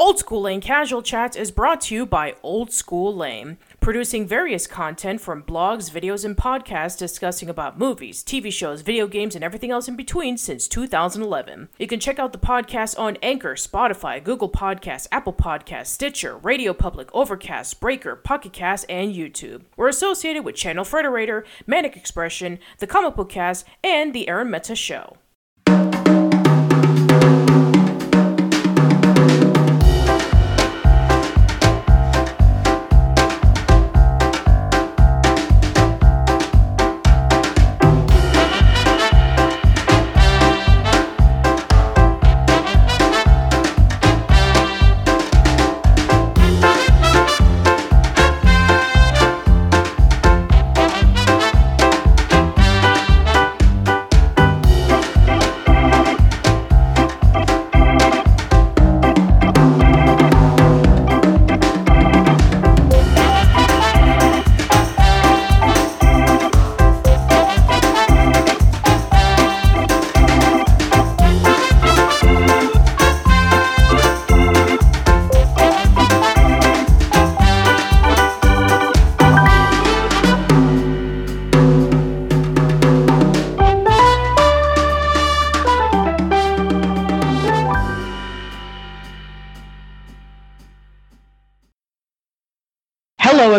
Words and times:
Old 0.00 0.18
School 0.18 0.40
Lane 0.40 0.62
Casual 0.62 1.02
Chats 1.02 1.36
is 1.36 1.50
brought 1.50 1.82
to 1.82 1.94
you 1.94 2.06
by 2.06 2.34
Old 2.42 2.72
School 2.72 3.14
Lane, 3.14 3.58
producing 3.80 4.26
various 4.26 4.66
content 4.66 5.20
from 5.20 5.42
blogs, 5.42 5.90
videos, 5.90 6.24
and 6.24 6.34
podcasts 6.34 6.96
discussing 6.96 7.50
about 7.50 7.78
movies, 7.78 8.24
TV 8.24 8.50
shows, 8.50 8.80
video 8.80 9.06
games, 9.06 9.34
and 9.34 9.44
everything 9.44 9.70
else 9.70 9.88
in 9.88 9.96
between 9.96 10.38
since 10.38 10.66
2011. 10.68 11.68
You 11.78 11.86
can 11.86 12.00
check 12.00 12.18
out 12.18 12.32
the 12.32 12.38
podcast 12.38 12.98
on 12.98 13.18
Anchor, 13.22 13.56
Spotify, 13.56 14.24
Google 14.24 14.48
Podcasts, 14.48 15.06
Apple 15.12 15.34
Podcasts, 15.34 15.88
Stitcher, 15.88 16.38
Radio 16.38 16.72
Public, 16.72 17.10
Overcast, 17.12 17.78
Breaker, 17.78 18.16
Pocket 18.16 18.54
Cast, 18.54 18.86
and 18.88 19.14
YouTube. 19.14 19.64
We're 19.76 19.88
associated 19.88 20.46
with 20.46 20.54
Channel 20.54 20.86
Frederator, 20.86 21.44
Manic 21.66 21.94
Expression, 21.94 22.58
The 22.78 22.86
Comic 22.86 23.16
Book 23.16 23.28
Cast, 23.28 23.66
and 23.84 24.14
The 24.14 24.28
Aaron 24.28 24.50
Meta 24.50 24.74
Show. 24.74 25.18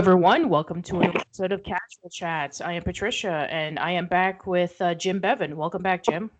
Everyone. 0.01 0.49
Welcome 0.49 0.81
to 0.81 1.01
an 1.01 1.15
episode 1.15 1.51
of 1.51 1.61
Casual 1.63 2.09
Chats. 2.11 2.59
I 2.59 2.73
am 2.73 2.81
Patricia, 2.81 3.45
and 3.51 3.77
I 3.77 3.91
am 3.91 4.07
back 4.07 4.47
with 4.47 4.81
uh, 4.81 4.95
Jim 4.95 5.19
Bevan. 5.19 5.55
Welcome 5.55 5.83
back, 5.83 6.03
Jim. 6.03 6.31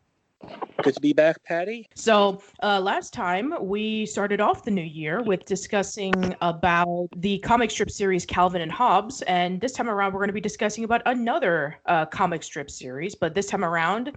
Good 0.84 0.95
to 0.95 1.02
be 1.02 1.14
back, 1.14 1.44
Patty. 1.44 1.88
So, 1.95 2.42
uh, 2.64 2.80
last 2.80 3.14
time 3.14 3.53
we 3.61 4.06
started 4.08 4.42
off 4.42 4.64
the 4.64 4.72
new 4.72 4.81
year 4.81 5.22
with 5.22 5.45
discussing 5.45 6.36
about 6.42 7.08
the 7.17 7.38
comic 7.39 7.70
strip 7.70 7.92
series 7.92 8.25
Calvin 8.25 8.62
and 8.62 8.72
Hobbes, 8.72 9.22
and 9.23 9.62
this 9.62 9.73
time 9.73 9.89
around 9.89 10.14
we're 10.14 10.19
going 10.22 10.30
to 10.30 10.34
be 10.34 10.42
discussing 10.42 10.84
about 10.84 11.03
another 11.06 11.80
uh, 11.86 12.08
comic 12.08 12.42
strip 12.42 12.72
series. 12.72 13.14
But 13.14 13.36
this 13.36 13.45
time 13.45 13.64
around, 13.64 14.14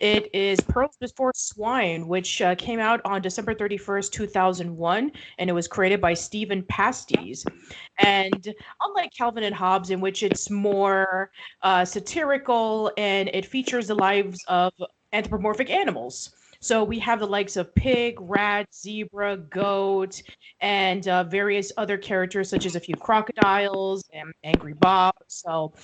it 0.00 0.32
is 0.32 0.60
Pearls 0.60 0.96
Before 1.00 1.32
Swine, 1.34 2.06
which 2.06 2.40
uh, 2.40 2.54
came 2.54 2.78
out 2.78 3.00
on 3.04 3.20
December 3.20 3.52
thirty 3.52 3.76
first, 3.76 4.12
two 4.12 4.28
thousand 4.28 4.76
one, 4.76 5.10
and 5.38 5.50
it 5.50 5.52
was 5.52 5.66
created 5.66 6.00
by 6.00 6.14
Stephan 6.14 6.62
Pastis. 6.64 7.44
And 7.98 8.54
unlike 8.84 9.10
Calvin 9.18 9.42
and 9.42 9.54
Hobbes, 9.54 9.90
in 9.90 10.00
which 10.00 10.22
it's 10.22 10.48
more 10.48 11.32
uh, 11.62 11.84
satirical 11.84 12.92
and 12.96 13.28
it 13.32 13.46
features 13.46 13.88
the 13.88 13.96
lives 13.96 14.38
of 14.46 14.72
anthropomorphic 15.14 15.70
animals. 15.70 16.34
So 16.60 16.82
we 16.82 16.98
have 17.00 17.20
the 17.20 17.26
likes 17.26 17.56
of 17.56 17.74
pig, 17.74 18.16
rat, 18.20 18.74
zebra, 18.74 19.36
goat, 19.36 20.22
and 20.60 21.06
uh, 21.08 21.24
various 21.24 21.70
other 21.76 21.98
characters, 21.98 22.48
such 22.48 22.64
as 22.64 22.74
a 22.74 22.80
few 22.80 22.96
crocodiles 22.96 24.04
and 24.12 24.32
Angry 24.44 24.72
Bob. 24.72 25.14
So 25.26 25.74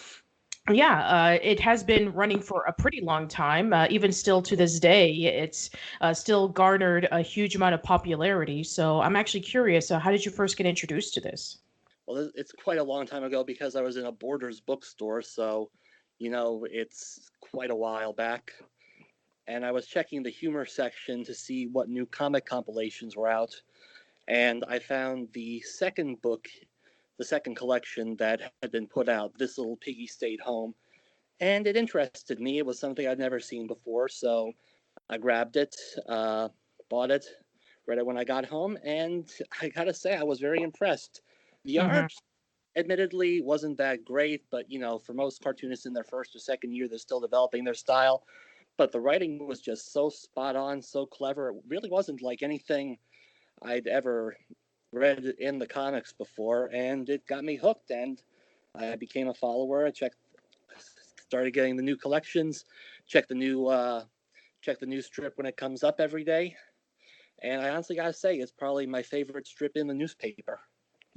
yeah, 0.71 1.07
uh, 1.07 1.39
it 1.43 1.61
has 1.61 1.83
been 1.83 2.13
running 2.13 2.41
for 2.41 2.65
a 2.65 2.73
pretty 2.73 3.01
long 3.03 3.29
time. 3.29 3.73
Uh, 3.73 3.87
even 3.91 4.13
still 4.13 4.41
to 4.43 4.57
this 4.57 4.79
day, 4.79 5.13
it's 5.13 5.71
uh, 6.01 6.15
still 6.15 6.49
garnered 6.49 7.09
a 7.13 7.21
huge 7.21 7.57
amount 7.57 7.75
of 7.75 7.83
popularity. 7.83 8.63
So 8.63 9.01
I'm 9.01 9.17
actually 9.17 9.41
curious. 9.41 9.91
Uh, 9.91 9.99
how 9.99 10.11
did 10.11 10.25
you 10.25 10.31
first 10.31 10.57
get 10.57 10.67
introduced 10.67 11.15
to 11.15 11.21
this? 11.21 11.59
Well, 12.07 12.31
it's 12.35 12.53
quite 12.53 12.79
a 12.79 12.85
long 12.85 13.07
time 13.07 13.25
ago 13.25 13.45
because 13.45 13.77
I 13.77 13.83
was 13.83 13.97
in 13.97 14.07
a 14.07 14.13
Borders 14.13 14.61
bookstore, 14.61 15.23
so 15.23 15.71
you 16.19 16.31
know 16.31 16.67
it's 16.71 17.31
quite 17.41 17.71
a 17.71 17.77
while 17.77 18.13
back 18.13 18.53
and 19.51 19.67
I 19.67 19.73
was 19.73 19.89
checking 19.89 20.23
the 20.23 20.31
humor 20.31 20.65
section 20.65 21.25
to 21.25 21.35
see 21.35 21.67
what 21.67 21.89
new 21.89 22.07
comic 22.07 22.47
compilations 22.47 23.17
were 23.17 23.29
out, 23.29 23.53
and 24.29 24.65
I 24.69 24.79
found 24.79 25.29
the 25.33 25.61
second 25.61 26.23
book, 26.23 26.47
the 27.19 27.25
second 27.25 27.57
collection 27.57 28.15
that 28.17 28.53
had 28.63 28.71
been 28.71 28.87
put 28.87 29.09
out, 29.09 29.37
This 29.39 29.59
Little 29.59 29.77
Piggy 29.77 30.07
Stayed 30.07 30.41
Home, 30.41 30.73
and 31.41 31.67
it 31.67 31.77
interested 31.77 32.41
me. 32.41 32.59
It 32.59 32.67
was 32.67 32.79
something 32.79 33.09
I'd 33.09 33.19
never 33.19 33.41
seen 33.41 33.67
before, 33.67 34.09
so 34.09 34.53
I 35.09 35.19
grabbed 35.19 35.57
it, 35.57 35.75
uh, 36.09 36.49
bought 36.89 37.11
it, 37.11 37.27
read 37.89 37.99
it 37.99 38.07
when 38.07 38.17
I 38.17 38.23
got 38.23 38.45
home, 38.45 38.79
and 38.85 39.29
I 39.61 39.69
gotta 39.69 39.93
say, 39.93 40.17
I 40.17 40.23
was 40.23 40.39
very 40.39 40.63
impressed. 40.63 41.23
The 41.65 41.77
mm-hmm. 41.77 41.97
art 41.97 42.13
admittedly 42.77 43.41
wasn't 43.41 43.79
that 43.79 44.05
great, 44.05 44.45
but 44.53 44.71
you 44.71 44.79
know, 44.79 45.01
for 45.01 45.13
most 45.13 45.43
cartoonists 45.43 45.87
in 45.87 45.93
their 45.93 46.05
first 46.05 46.37
or 46.37 46.39
second 46.39 46.73
year, 46.73 46.87
they're 46.87 46.99
still 46.99 47.19
developing 47.19 47.65
their 47.65 47.75
style 47.75 48.23
but 48.77 48.93
the 48.93 49.01
writing 49.01 49.47
was 49.47 49.61
just 49.61 49.93
so 49.93 50.09
spot 50.09 50.57
on, 50.57 50.83
so 50.83 51.07
clever. 51.07 51.51
It 51.51 51.57
really 51.69 51.91
wasn't 51.91 52.23
like 52.23 52.43
anything 52.43 52.99
I'd 53.63 53.87
ever 53.87 54.37
read 54.93 55.35
in 55.39 55.59
the 55.59 55.67
comics 55.67 56.13
before, 56.13 56.71
and 56.73 57.09
it 57.09 57.27
got 57.27 57.45
me 57.45 57.57
hooked. 57.57 57.91
And 57.91 58.21
I 58.75 58.97
became 58.97 59.29
a 59.29 59.35
follower. 59.35 59.87
I 59.87 59.91
checked, 59.91 60.17
started 61.21 61.53
getting 61.53 61.77
the 61.77 61.83
new 61.83 61.97
collections, 61.97 62.65
check 63.07 63.29
the 63.29 63.35
new, 63.35 63.67
uh, 63.67 64.05
check 64.63 64.81
the 64.81 64.87
new 64.87 65.03
strip 65.03 65.37
when 65.37 65.47
it 65.47 65.57
comes 65.57 65.85
up 65.85 66.01
every 66.01 66.25
day. 66.25 66.57
And 67.43 67.63
I 67.63 67.71
honestly 67.71 67.97
gotta 67.97 68.13
say, 68.13 68.37
it's 68.37 68.53
probably 68.53 68.87
my 68.87 69.03
favorite 69.03 69.47
strip 69.47 69.73
in 69.77 69.87
the 69.87 69.95
newspaper. 69.95 70.61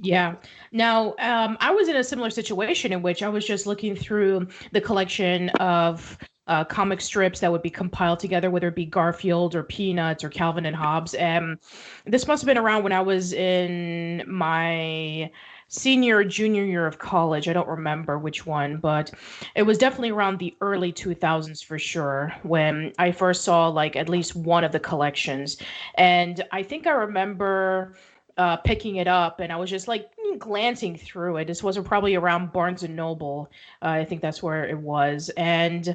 Yeah. 0.00 0.36
Now, 0.72 1.14
um, 1.18 1.56
I 1.60 1.70
was 1.70 1.88
in 1.88 1.96
a 1.96 2.04
similar 2.04 2.30
situation 2.30 2.92
in 2.92 3.02
which 3.02 3.22
I 3.22 3.28
was 3.28 3.46
just 3.46 3.66
looking 3.66 3.94
through 3.94 4.48
the 4.72 4.80
collection 4.80 5.50
of 5.60 6.18
uh, 6.46 6.64
comic 6.64 7.00
strips 7.00 7.40
that 7.40 7.50
would 7.50 7.62
be 7.62 7.70
compiled 7.70 8.18
together, 8.18 8.50
whether 8.50 8.68
it 8.68 8.74
be 8.74 8.84
Garfield 8.84 9.54
or 9.54 9.62
Peanuts 9.62 10.22
or 10.22 10.28
Calvin 10.28 10.66
and 10.66 10.76
Hobbes. 10.76 11.14
And 11.14 11.58
this 12.04 12.26
must 12.26 12.42
have 12.42 12.46
been 12.46 12.58
around 12.58 12.82
when 12.82 12.92
I 12.92 13.00
was 13.00 13.32
in 13.32 14.22
my 14.26 15.30
senior 15.68 16.18
or 16.18 16.24
junior 16.24 16.64
year 16.64 16.86
of 16.86 16.98
college. 16.98 17.48
I 17.48 17.52
don't 17.52 17.68
remember 17.68 18.18
which 18.18 18.46
one, 18.46 18.76
but 18.76 19.10
it 19.56 19.62
was 19.62 19.78
definitely 19.78 20.10
around 20.10 20.38
the 20.38 20.54
early 20.60 20.92
2000s 20.92 21.64
for 21.64 21.78
sure 21.78 22.32
when 22.42 22.92
I 22.98 23.10
first 23.10 23.42
saw 23.42 23.68
like 23.68 23.96
at 23.96 24.08
least 24.08 24.36
one 24.36 24.64
of 24.64 24.72
the 24.72 24.80
collections. 24.80 25.56
And 25.96 26.44
I 26.52 26.62
think 26.62 26.86
I 26.86 26.92
remember 26.92 27.94
uh, 28.36 28.56
picking 28.58 28.96
it 28.96 29.06
up 29.06 29.40
and 29.40 29.52
I 29.52 29.56
was 29.56 29.70
just 29.70 29.88
like 29.88 30.10
glancing 30.38 30.96
through 30.96 31.36
it. 31.38 31.46
This 31.46 31.62
was 31.62 31.78
probably 31.78 32.14
around 32.16 32.52
Barnes 32.52 32.82
and 32.82 32.96
Noble. 32.96 33.50
Uh, 33.82 33.88
I 33.88 34.04
think 34.04 34.20
that's 34.20 34.42
where 34.42 34.64
it 34.64 34.78
was. 34.78 35.30
And 35.36 35.88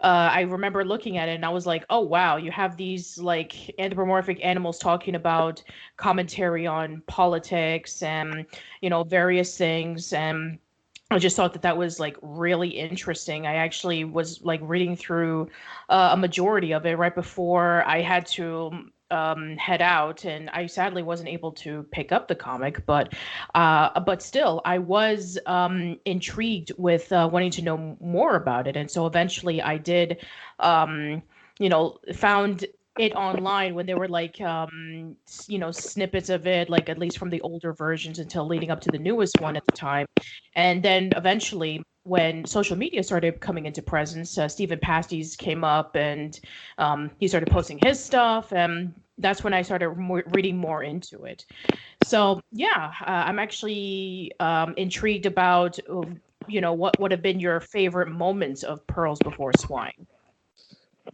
uh, 0.00 0.30
I 0.32 0.42
remember 0.42 0.84
looking 0.84 1.18
at 1.18 1.28
it 1.28 1.34
and 1.34 1.44
I 1.44 1.48
was 1.48 1.66
like, 1.66 1.84
oh, 1.90 2.00
wow, 2.00 2.36
you 2.36 2.50
have 2.50 2.76
these 2.76 3.18
like 3.18 3.74
anthropomorphic 3.78 4.44
animals 4.44 4.78
talking 4.78 5.14
about 5.16 5.62
commentary 5.96 6.66
on 6.66 7.02
politics 7.06 8.02
and, 8.02 8.46
you 8.80 8.90
know, 8.90 9.02
various 9.02 9.58
things. 9.58 10.12
And 10.12 10.58
I 11.10 11.18
just 11.18 11.34
thought 11.34 11.52
that 11.54 11.62
that 11.62 11.76
was 11.76 11.98
like 11.98 12.16
really 12.22 12.68
interesting. 12.68 13.46
I 13.46 13.56
actually 13.56 14.04
was 14.04 14.40
like 14.42 14.60
reading 14.62 14.94
through 14.94 15.50
uh, 15.88 16.10
a 16.12 16.16
majority 16.16 16.72
of 16.72 16.86
it 16.86 16.96
right 16.96 17.14
before 17.14 17.82
I 17.84 18.00
had 18.00 18.26
to 18.26 18.90
um, 19.10 19.56
head 19.56 19.82
out, 19.82 20.24
and 20.24 20.50
I 20.50 20.66
sadly 20.66 21.02
wasn't 21.02 21.28
able 21.28 21.52
to 21.52 21.84
pick 21.90 22.12
up 22.12 22.28
the 22.28 22.34
comic, 22.34 22.84
but 22.86 23.14
uh, 23.54 24.00
but 24.00 24.22
still, 24.22 24.60
I 24.64 24.78
was 24.78 25.38
um, 25.46 25.98
intrigued 26.04 26.72
with 26.78 27.12
uh, 27.12 27.28
wanting 27.30 27.50
to 27.52 27.62
know 27.62 27.96
more 28.00 28.36
about 28.36 28.66
it, 28.66 28.76
and 28.76 28.90
so 28.90 29.06
eventually, 29.06 29.60
I 29.62 29.78
did, 29.78 30.24
um, 30.58 31.22
you 31.58 31.68
know, 31.68 31.98
found 32.14 32.64
it 32.98 33.14
online 33.14 33.74
when 33.74 33.86
there 33.86 33.96
were 33.96 34.08
like 34.08 34.40
um 34.42 35.16
you 35.46 35.58
know 35.58 35.70
snippets 35.70 36.28
of 36.28 36.46
it 36.46 36.68
like 36.68 36.88
at 36.88 36.98
least 36.98 37.16
from 37.16 37.30
the 37.30 37.40
older 37.42 37.72
versions 37.72 38.18
until 38.18 38.46
leading 38.46 38.70
up 38.70 38.80
to 38.80 38.90
the 38.90 38.98
newest 38.98 39.40
one 39.40 39.56
at 39.56 39.64
the 39.64 39.72
time. 39.72 40.06
And 40.54 40.82
then 40.82 41.10
eventually 41.16 41.82
when 42.04 42.44
social 42.46 42.76
media 42.76 43.02
started 43.02 43.40
coming 43.40 43.66
into 43.66 43.82
presence, 43.82 44.36
uh, 44.38 44.48
Stephan 44.48 44.78
Pastis 44.78 45.36
came 45.36 45.64
up 45.64 45.96
and 45.96 46.40
um, 46.78 47.10
he 47.18 47.28
started 47.28 47.50
posting 47.50 47.78
his 47.78 48.02
stuff. 48.02 48.52
And 48.52 48.94
that's 49.18 49.44
when 49.44 49.52
I 49.52 49.62
started 49.62 49.90
more, 49.96 50.24
reading 50.28 50.56
more 50.56 50.82
into 50.82 51.24
it. 51.24 51.44
So 52.02 52.40
yeah, 52.52 52.92
uh, 53.02 53.24
I'm 53.26 53.38
actually 53.38 54.32
um, 54.40 54.74
intrigued 54.76 55.26
about 55.26 55.78
uh, 55.88 56.02
you 56.48 56.60
know 56.60 56.72
what 56.72 56.98
would 56.98 57.10
have 57.10 57.22
been 57.22 57.38
your 57.38 57.60
favorite 57.60 58.08
moments 58.08 58.62
of 58.62 58.84
Pearls 58.86 59.18
Before 59.20 59.52
Swine. 59.58 60.06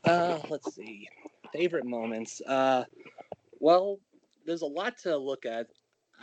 Uh, 0.04 0.38
let's 0.48 0.74
see, 0.74 1.08
favorite 1.52 1.84
moments. 1.84 2.40
Uh, 2.46 2.84
well, 3.58 3.98
there's 4.46 4.62
a 4.62 4.66
lot 4.66 4.96
to 4.98 5.16
look 5.16 5.44
at. 5.44 5.66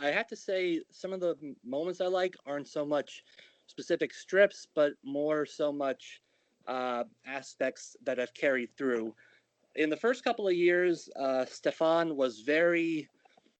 I 0.00 0.08
have 0.08 0.26
to 0.28 0.36
say 0.36 0.80
some 0.90 1.12
of 1.12 1.20
the 1.20 1.36
moments 1.64 2.00
I 2.00 2.06
like 2.06 2.34
aren't 2.46 2.66
so 2.66 2.84
much 2.84 3.22
specific 3.66 4.12
strips, 4.12 4.66
but 4.74 4.92
more 5.04 5.46
so 5.46 5.72
much 5.72 6.20
uh, 6.66 7.04
aspects 7.26 7.96
that 8.04 8.18
have 8.18 8.32
carried 8.34 8.70
through. 8.76 9.14
In 9.76 9.90
the 9.90 9.96
first 9.96 10.24
couple 10.24 10.46
of 10.46 10.54
years, 10.54 11.08
uh, 11.16 11.44
Stephan 11.44 12.16
was 12.16 12.40
very, 12.40 13.08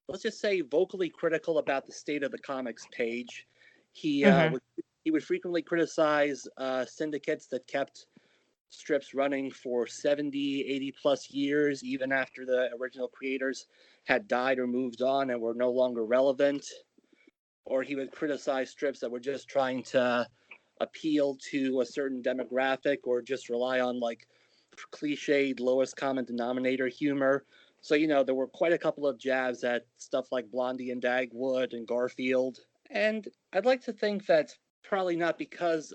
let's 0.09 0.23
just 0.23 0.41
say, 0.41 0.61
vocally 0.61 1.09
critical 1.09 1.59
about 1.59 1.87
the 1.87 1.93
state 1.93 2.23
of 2.23 2.31
the 2.31 2.39
comics 2.39 2.87
page. 2.93 3.47
He 3.93 4.25
uh, 4.25 4.33
mm-hmm. 4.33 4.53
would 4.55 4.63
he 5.05 5.11
would 5.11 5.23
frequently 5.23 5.61
criticize 5.61 6.49
uh, 6.57 6.87
syndicates 6.87 7.47
that 7.49 7.67
kept 7.67 8.07
strips 8.71 9.15
running 9.15 9.51
for 9.51 9.87
70, 9.87 10.65
80 10.67 10.95
plus 11.01 11.31
years, 11.31 11.85
even 11.85 12.11
after 12.11 12.47
the 12.47 12.71
original 12.81 13.09
creators 13.09 13.67
had 14.05 14.27
died 14.27 14.59
or 14.59 14.67
moved 14.67 15.03
on 15.03 15.31
and 15.31 15.41
were 15.41 15.55
no 15.55 15.71
longer 15.71 16.05
relevant 16.05 16.67
or 17.67 17.83
he 17.83 17.95
would 17.95 18.13
criticize 18.13 18.71
strips 18.71 19.01
that 19.01 19.11
were 19.11 19.21
just 19.21 19.49
trying 19.49 19.83
to 19.83 20.27
appeal 20.81 21.37
to 21.51 21.81
a 21.81 21.87
certain 21.87 22.23
demographic 22.23 22.99
or 23.05 23.23
just 23.23 23.49
rely 23.49 23.81
on 23.81 24.01
like 24.01 24.27
cliched 24.93 25.61
lowest 25.61 25.97
common 25.97 26.25
denominator 26.25 26.89
humor. 26.89 27.45
So, 27.81 27.95
you 27.95 28.07
know, 28.07 28.25
there 28.25 28.35
were 28.35 28.49
quite 28.49 28.73
a 28.73 28.79
couple 28.79 29.07
of 29.07 29.19
jabs 29.19 29.63
at 29.63 29.87
stuff 29.99 30.33
like 30.33 30.51
Blondie 30.51 30.91
and 30.91 31.03
Dagwood 31.03 31.75
and 31.75 31.87
Garfield. 31.87 32.59
And 32.91 33.29
I'd 33.53 33.67
like 33.67 33.83
to 33.83 33.93
think 33.93 34.27
that 34.27 34.51
probably 34.83 35.17
not 35.17 35.39
because 35.39 35.93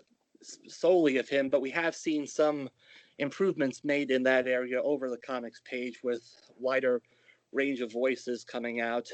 solely 0.67 1.17
of 1.17 1.27
him, 1.27 1.49
but 1.49 1.61
we 1.61 1.71
have 1.71 1.95
seen 1.95 2.25
some 2.25 2.69
improvements 3.17 3.83
made 3.83 4.11
in 4.11 4.23
that 4.23 4.47
area 4.47 4.81
over 4.81 5.09
the 5.09 5.17
comics 5.17 5.61
page 5.65 5.99
with 6.03 6.23
wider 6.57 7.01
range 7.51 7.81
of 7.81 7.91
voices 7.91 8.43
coming 8.43 8.79
out 8.79 9.09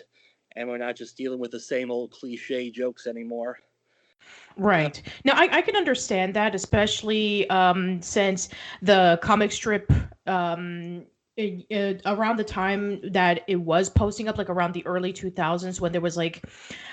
and 0.55 0.67
we're 0.67 0.77
not 0.77 0.95
just 0.95 1.17
dealing 1.17 1.39
with 1.39 1.51
the 1.51 1.59
same 1.59 1.91
old 1.91 2.11
cliche 2.11 2.69
jokes 2.69 3.07
anymore. 3.07 3.59
Right. 4.57 5.01
Now, 5.25 5.33
I, 5.35 5.57
I 5.57 5.61
can 5.61 5.75
understand 5.75 6.33
that, 6.35 6.55
especially 6.55 7.49
um, 7.49 8.01
since 8.01 8.49
the 8.81 9.19
comic 9.21 9.51
strip 9.51 9.91
um, 10.27 11.05
it, 11.37 11.65
it, 11.69 12.01
around 12.05 12.37
the 12.37 12.45
time 12.45 13.01
that 13.11 13.43
it 13.47 13.57
was 13.57 13.89
posting 13.89 14.29
up 14.29 14.37
like 14.37 14.49
around 14.49 14.73
the 14.73 14.85
early 14.85 15.11
2000s 15.11 15.81
when 15.81 15.91
there 15.91 15.99
was 15.99 16.15
like 16.15 16.45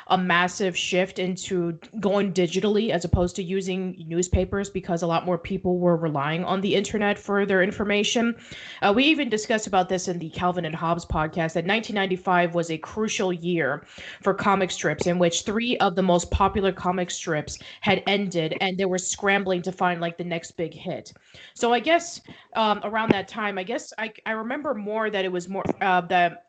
a 0.08 0.18
massive 0.18 0.76
shift 0.76 1.20
into 1.20 1.78
going 2.00 2.32
digitally 2.32 2.90
as 2.90 3.04
opposed 3.04 3.36
to 3.36 3.42
using 3.42 4.04
newspapers 4.08 4.68
because 4.68 5.02
a 5.02 5.06
lot 5.06 5.24
more 5.24 5.38
people 5.38 5.78
were 5.78 5.96
relying 5.96 6.44
on 6.44 6.60
the 6.60 6.74
internet 6.74 7.20
for 7.20 7.46
their 7.46 7.62
information. 7.62 8.34
Uh, 8.82 8.92
we 8.94 9.04
even 9.04 9.28
discussed 9.28 9.68
about 9.68 9.88
this 9.88 10.08
in 10.08 10.18
the 10.18 10.30
calvin 10.30 10.64
and 10.64 10.74
hobbes 10.74 11.04
podcast 11.04 11.54
that 11.54 11.64
1995 11.64 12.52
was 12.52 12.68
a 12.72 12.78
crucial 12.78 13.32
year 13.32 13.86
for 14.22 14.34
comic 14.34 14.72
strips 14.72 15.06
in 15.06 15.20
which 15.20 15.42
three 15.42 15.76
of 15.76 15.94
the 15.94 16.02
most 16.02 16.32
popular 16.32 16.72
comic 16.72 17.12
strips 17.12 17.60
had 17.80 18.02
ended 18.08 18.56
and 18.60 18.76
they 18.76 18.86
were 18.86 18.98
scrambling 18.98 19.62
to 19.62 19.70
find 19.70 20.00
like 20.00 20.18
the 20.18 20.24
next 20.24 20.52
big 20.56 20.74
hit. 20.74 21.12
So 21.54 21.72
i 21.72 21.78
guess 21.78 22.20
um, 22.54 22.80
around 22.82 23.12
that 23.12 23.28
time 23.28 23.56
i 23.56 23.62
guess 23.62 23.92
I, 23.98 24.12
I 24.26 24.31
remember 24.32 24.74
more 24.74 25.08
that 25.10 25.24
it 25.24 25.32
was 25.32 25.48
more 25.48 25.64
uh, 25.80 26.00
that 26.02 26.46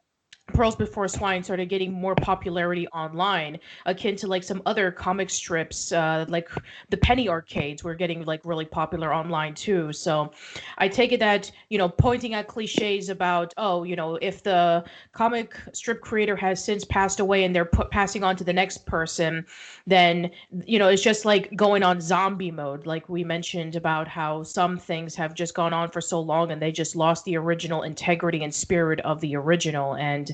Pearls 0.48 0.75
Before 0.75 1.07
Swine 1.07 1.42
started 1.42 1.69
getting 1.69 1.94
more 1.94 2.16
popularity 2.16 2.86
online, 2.90 3.57
akin 3.86 4.16
to 4.18 4.28
like 4.28 4.44
some 4.44 4.62
other 4.66 4.92
comic 4.92 5.30
strips, 5.30 5.92
uh, 5.92 6.25
like 6.28 6.50
the 6.90 6.98
penny 6.98 7.30
arcades 7.30 7.84
were 7.84 7.95
getting 7.95 8.25
like 8.25 8.42
really 8.44 8.66
popular 8.66 9.13
online 9.13 9.56
too. 9.56 9.94
So 9.94 10.31
I 10.78 10.90
take 10.90 11.13
it 11.13 11.19
that, 11.22 11.50
you 11.69 11.78
know, 11.78 11.88
pointing 11.88 12.34
at 12.34 12.48
cliches 12.48 13.10
about, 13.10 13.54
oh, 13.57 13.84
you 13.84 13.95
know, 13.95 14.16
if 14.22 14.44
the 14.44 14.84
comic 15.13 15.56
strip 15.72 16.01
creator 16.01 16.36
has 16.36 16.63
since 16.63 16.84
passed 16.84 17.22
away 17.22 17.45
and 17.45 17.56
they're 17.56 17.66
put, 17.66 17.90
passing 17.90 18.24
on 18.24 18.36
to 18.36 18.44
the 18.44 18.54
next 18.54 18.86
person, 18.86 19.45
then, 19.88 20.30
you 20.66 20.78
know, 20.78 20.90
it's 20.90 21.01
just 21.01 21.24
like 21.24 21.56
going 21.56 21.84
on 21.84 22.01
zombie 22.01 22.51
mode. 22.51 22.86
Like 22.86 23.07
we 23.07 23.24
mentioned 23.24 23.75
about 23.78 24.10
how 24.10 24.44
some 24.44 24.78
things 24.78 25.16
have 25.16 25.34
just 25.34 25.56
gone 25.56 25.74
on 25.74 25.90
for 25.90 26.01
so 26.01 26.19
long 26.19 26.51
and 26.51 26.62
they 26.62 26.72
just 26.72 26.98
lost 26.98 27.24
the 27.24 27.38
original 27.38 27.84
integrity 27.84 28.44
and 28.44 28.54
spirit 28.54 29.00
of 29.01 29.22
the 29.22 29.36
original. 29.38 29.95
And 29.95 30.32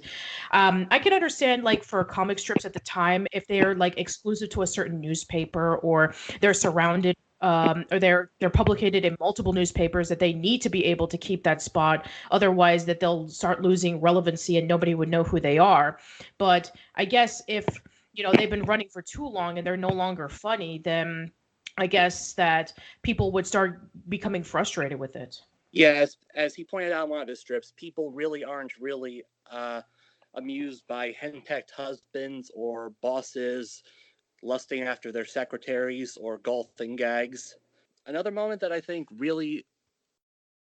um, 0.51 0.87
I 0.91 0.99
can 0.99 1.13
understand 1.13 1.63
like 1.63 1.83
for 1.83 2.03
comic 2.03 2.39
strips 2.39 2.65
at 2.65 2.73
the 2.73 2.79
time 2.81 3.27
if 3.31 3.47
they're 3.47 3.75
like 3.75 3.97
exclusive 3.97 4.49
to 4.51 4.61
a 4.61 4.67
certain 4.67 4.99
newspaper 4.99 5.77
or 5.77 6.13
they're 6.41 6.53
surrounded 6.53 7.15
um, 7.41 7.85
or 7.91 7.99
they're 7.99 8.31
they're 8.39 8.49
published 8.49 8.83
in 8.83 9.15
multiple 9.19 9.53
newspapers 9.53 10.09
that 10.09 10.19
they 10.19 10.33
need 10.33 10.61
to 10.61 10.69
be 10.69 10.85
able 10.85 11.07
to 11.07 11.17
keep 11.17 11.43
that 11.43 11.61
spot. 11.61 12.07
Otherwise 12.31 12.85
that 12.85 12.99
they'll 12.99 13.27
start 13.29 13.61
losing 13.61 14.01
relevancy 14.01 14.57
and 14.57 14.67
nobody 14.67 14.93
would 14.95 15.09
know 15.09 15.23
who 15.23 15.39
they 15.39 15.57
are. 15.57 15.99
But 16.37 16.71
i 16.95 17.05
guess 17.05 17.41
if 17.47 17.65
you 18.13 18.23
know 18.23 18.31
they've 18.33 18.49
been 18.49 18.63
running 18.63 18.89
for 18.89 19.01
too 19.01 19.25
long 19.25 19.57
and 19.57 19.65
they're 19.65 19.77
no 19.77 19.89
longer 19.89 20.27
funny 20.27 20.81
then 20.83 21.31
i 21.77 21.87
guess 21.87 22.33
that 22.33 22.73
people 23.03 23.31
would 23.31 23.47
start 23.47 23.81
becoming 24.09 24.43
frustrated 24.43 24.99
with 24.99 25.15
it. 25.15 25.39
Yeah 25.71 25.91
as, 25.91 26.17
as 26.35 26.55
he 26.55 26.63
pointed 26.63 26.91
out 26.91 27.05
in 27.05 27.09
one 27.11 27.21
of 27.21 27.27
his 27.27 27.39
strips 27.39 27.73
people 27.75 28.11
really 28.11 28.43
aren't 28.43 28.73
really 28.79 29.23
uh, 29.51 29.81
amused 30.35 30.85
by 30.87 31.11
henpecked 31.11 31.71
husbands 31.75 32.51
or 32.55 32.91
bosses 33.01 33.83
lusting 34.41 34.83
after 34.83 35.11
their 35.11 35.25
secretaries 35.25 36.17
or 36.19 36.37
golfing 36.37 36.95
gags. 36.95 37.55
Another 38.05 38.31
moment 38.31 38.61
that 38.61 38.71
I 38.71 38.79
think 38.79 39.07
really 39.17 39.65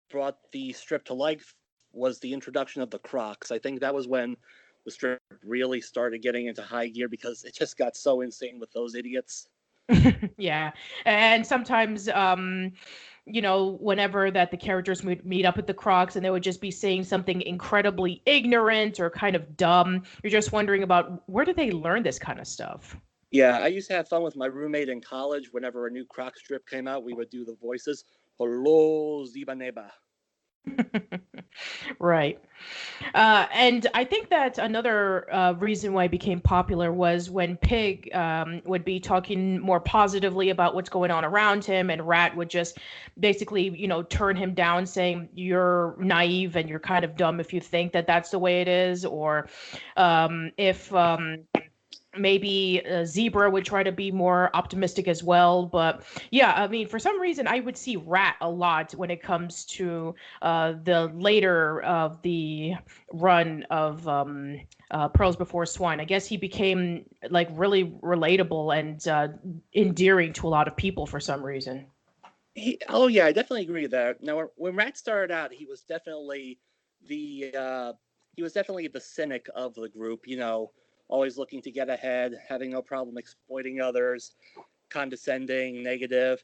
brought 0.09 0.37
the 0.51 0.73
strip 0.73 1.05
to 1.05 1.13
life 1.13 1.53
was 1.91 2.19
the 2.19 2.33
introduction 2.33 2.81
of 2.81 2.89
the 2.89 2.99
Crocs. 2.99 3.51
I 3.51 3.59
think 3.59 3.79
that 3.79 3.93
was 3.93 4.07
when 4.07 4.35
the 4.85 4.91
strip 4.91 5.19
really 5.43 5.81
started 5.81 6.21
getting 6.21 6.47
into 6.47 6.61
high 6.61 6.87
gear 6.87 7.09
because 7.09 7.43
it 7.43 7.55
just 7.55 7.77
got 7.77 7.95
so 7.95 8.21
insane 8.21 8.59
with 8.59 8.71
those 8.71 8.95
idiots. 8.95 9.47
yeah. 10.37 10.71
And 11.05 11.45
sometimes 11.45 12.09
um 12.09 12.71
you 13.27 13.41
know, 13.41 13.77
whenever 13.79 14.31
that 14.31 14.51
the 14.51 14.57
characters 14.57 15.03
would 15.03 15.25
meet 15.25 15.45
up 15.45 15.57
with 15.57 15.67
the 15.67 15.73
Crocs 15.73 16.15
and 16.15 16.23
they 16.23 16.29
would 16.29 16.43
just 16.43 16.61
be 16.61 16.71
saying 16.71 17.03
something 17.03 17.41
incredibly 17.41 18.21
ignorant 18.25 18.99
or 18.99 19.09
kind 19.09 19.35
of 19.35 19.57
dumb. 19.57 20.03
You're 20.23 20.31
just 20.31 20.51
wondering 20.51 20.83
about 20.83 21.23
where 21.27 21.45
do 21.45 21.53
they 21.53 21.71
learn 21.71 22.03
this 22.03 22.17
kind 22.17 22.39
of 22.39 22.47
stuff? 22.47 22.95
Yeah, 23.31 23.59
I 23.59 23.67
used 23.67 23.89
to 23.89 23.95
have 23.95 24.07
fun 24.07 24.23
with 24.23 24.37
my 24.37 24.45
roommate 24.45 24.87
in 24.87 25.01
college. 25.01 25.49
Whenever 25.51 25.87
a 25.87 25.91
new 25.91 26.05
Croc 26.05 26.37
strip 26.37 26.65
came 26.67 26.87
out, 26.87 27.03
we 27.03 27.13
would 27.13 27.29
do 27.29 27.43
the 27.43 27.55
voices. 27.61 28.05
Hello, 28.37 29.25
Zibaneba. 29.25 29.89
right. 31.99 32.39
Uh, 33.13 33.45
and 33.53 33.87
I 33.93 34.03
think 34.03 34.29
that 34.29 34.57
another 34.57 35.31
uh, 35.33 35.53
reason 35.53 35.93
why 35.93 36.05
it 36.05 36.11
became 36.11 36.39
popular 36.39 36.91
was 36.91 37.29
when 37.29 37.55
Pig 37.57 38.13
um, 38.13 38.61
would 38.65 38.83
be 38.83 38.99
talking 38.99 39.59
more 39.59 39.79
positively 39.79 40.49
about 40.49 40.75
what's 40.75 40.89
going 40.89 41.11
on 41.11 41.23
around 41.23 41.63
him, 41.63 41.89
and 41.89 42.05
Rat 42.07 42.35
would 42.35 42.49
just 42.49 42.79
basically, 43.19 43.69
you 43.69 43.87
know, 43.87 44.03
turn 44.03 44.35
him 44.35 44.53
down, 44.53 44.85
saying, 44.85 45.29
You're 45.33 45.95
naive 45.99 46.55
and 46.55 46.67
you're 46.67 46.79
kind 46.79 47.05
of 47.05 47.15
dumb 47.15 47.39
if 47.39 47.53
you 47.53 47.61
think 47.61 47.93
that 47.93 48.07
that's 48.07 48.31
the 48.31 48.39
way 48.39 48.61
it 48.61 48.67
is. 48.67 49.05
Or 49.05 49.47
um, 49.95 50.51
if. 50.57 50.93
Um, 50.93 51.45
maybe 52.19 52.79
a 52.79 53.05
zebra 53.05 53.49
would 53.49 53.65
try 53.65 53.83
to 53.83 53.91
be 53.91 54.11
more 54.11 54.49
optimistic 54.53 55.07
as 55.07 55.23
well 55.23 55.65
but 55.65 56.03
yeah 56.31 56.53
i 56.53 56.67
mean 56.67 56.87
for 56.87 56.99
some 56.99 57.19
reason 57.19 57.47
i 57.47 57.59
would 57.59 57.77
see 57.77 57.95
rat 57.95 58.35
a 58.41 58.49
lot 58.49 58.93
when 58.95 59.09
it 59.11 59.21
comes 59.21 59.65
to 59.65 60.13
uh, 60.41 60.73
the 60.83 61.11
later 61.15 61.81
of 61.81 62.21
the 62.21 62.73
run 63.11 63.65
of 63.69 64.07
um, 64.07 64.59
uh, 64.91 65.07
pearls 65.09 65.35
before 65.35 65.65
swine. 65.65 65.99
I 65.99 66.05
guess 66.05 66.25
he 66.25 66.37
became 66.37 67.05
like 67.29 67.49
really 67.51 67.85
relatable 68.01 68.77
and 68.77 69.05
uh, 69.07 69.29
endearing 69.75 70.33
to 70.33 70.47
a 70.47 70.49
lot 70.49 70.67
of 70.67 70.75
people 70.75 71.05
for 71.05 71.19
some 71.19 71.43
reason. 71.43 71.87
He, 72.55 72.79
oh 72.89 73.05
yeah 73.05 73.27
i 73.27 73.31
definitely 73.31 73.63
agree 73.63 73.83
with 73.83 73.91
that. 73.91 74.23
Now 74.23 74.49
when 74.55 74.75
rat 74.75 74.97
started 74.97 75.33
out 75.33 75.53
he 75.53 75.65
was 75.65 75.81
definitely 75.81 76.59
the 77.07 77.53
uh, 77.57 77.93
he 78.35 78.43
was 78.43 78.53
definitely 78.53 78.87
the 78.87 79.01
cynic 79.01 79.47
of 79.55 79.75
the 79.75 79.89
group 79.89 80.21
you 80.25 80.37
know 80.37 80.71
always 81.09 81.37
looking 81.37 81.61
to 81.61 81.71
get 81.71 81.89
ahead, 81.89 82.33
having 82.47 82.71
no 82.71 82.81
problem 82.81 83.17
exploiting 83.17 83.81
others, 83.81 84.35
condescending, 84.89 85.83
negative. 85.83 86.43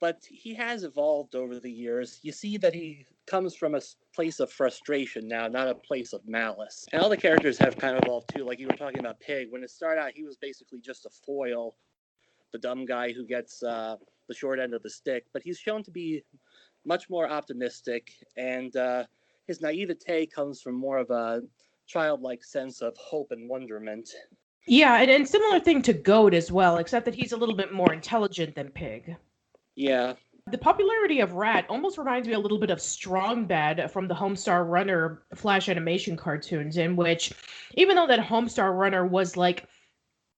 But 0.00 0.24
he 0.28 0.54
has 0.54 0.84
evolved 0.84 1.34
over 1.34 1.58
the 1.58 1.70
years. 1.70 2.20
You 2.22 2.32
see 2.32 2.56
that 2.58 2.74
he 2.74 3.06
comes 3.26 3.54
from 3.54 3.74
a 3.74 3.80
place 4.14 4.40
of 4.40 4.50
frustration 4.50 5.28
now, 5.28 5.46
not 5.46 5.68
a 5.68 5.74
place 5.74 6.12
of 6.12 6.26
malice. 6.26 6.86
And 6.92 7.02
all 7.02 7.10
the 7.10 7.16
characters 7.16 7.58
have 7.58 7.76
kind 7.76 7.96
of 7.96 8.02
evolved 8.04 8.34
too. 8.34 8.44
Like 8.44 8.58
you 8.58 8.66
were 8.66 8.76
talking 8.76 9.00
about 9.00 9.20
Pig. 9.20 9.48
When 9.50 9.62
it 9.62 9.70
started 9.70 10.00
out, 10.00 10.12
he 10.14 10.24
was 10.24 10.36
basically 10.36 10.80
just 10.80 11.04
a 11.04 11.10
foil, 11.10 11.76
the 12.52 12.58
dumb 12.58 12.86
guy 12.86 13.12
who 13.12 13.26
gets 13.26 13.62
uh, 13.62 13.96
the 14.26 14.34
short 14.34 14.58
end 14.58 14.72
of 14.72 14.82
the 14.82 14.90
stick. 14.90 15.26
But 15.32 15.42
he's 15.42 15.58
shown 15.58 15.82
to 15.84 15.90
be 15.90 16.24
much 16.86 17.10
more 17.10 17.30
optimistic, 17.30 18.10
and 18.38 18.74
uh, 18.74 19.04
his 19.46 19.60
naivete 19.60 20.26
comes 20.26 20.62
from 20.62 20.74
more 20.74 20.96
of 20.96 21.10
a 21.10 21.42
childlike 21.90 22.44
sense 22.44 22.82
of 22.82 22.96
hope 22.96 23.32
and 23.32 23.48
wonderment. 23.48 24.08
Yeah, 24.66 25.00
and, 25.00 25.10
and 25.10 25.28
similar 25.28 25.58
thing 25.58 25.82
to 25.82 25.92
Goat 25.92 26.34
as 26.34 26.52
well, 26.52 26.78
except 26.78 27.04
that 27.06 27.14
he's 27.14 27.32
a 27.32 27.36
little 27.36 27.56
bit 27.56 27.72
more 27.72 27.92
intelligent 27.92 28.54
than 28.54 28.68
Pig. 28.68 29.16
Yeah. 29.74 30.14
The 30.46 30.58
popularity 30.58 31.20
of 31.20 31.32
Rat 31.32 31.66
almost 31.68 31.98
reminds 31.98 32.28
me 32.28 32.34
a 32.34 32.38
little 32.38 32.58
bit 32.58 32.70
of 32.70 32.80
Strong 32.80 33.46
Bad 33.46 33.90
from 33.90 34.08
the 34.08 34.14
Homestar 34.14 34.68
Runner 34.68 35.22
Flash 35.34 35.68
animation 35.68 36.16
cartoons, 36.16 36.76
in 36.76 36.96
which, 36.96 37.32
even 37.74 37.96
though 37.96 38.06
that 38.06 38.20
Homestar 38.20 38.76
Runner 38.76 39.06
was 39.06 39.36
like 39.36 39.66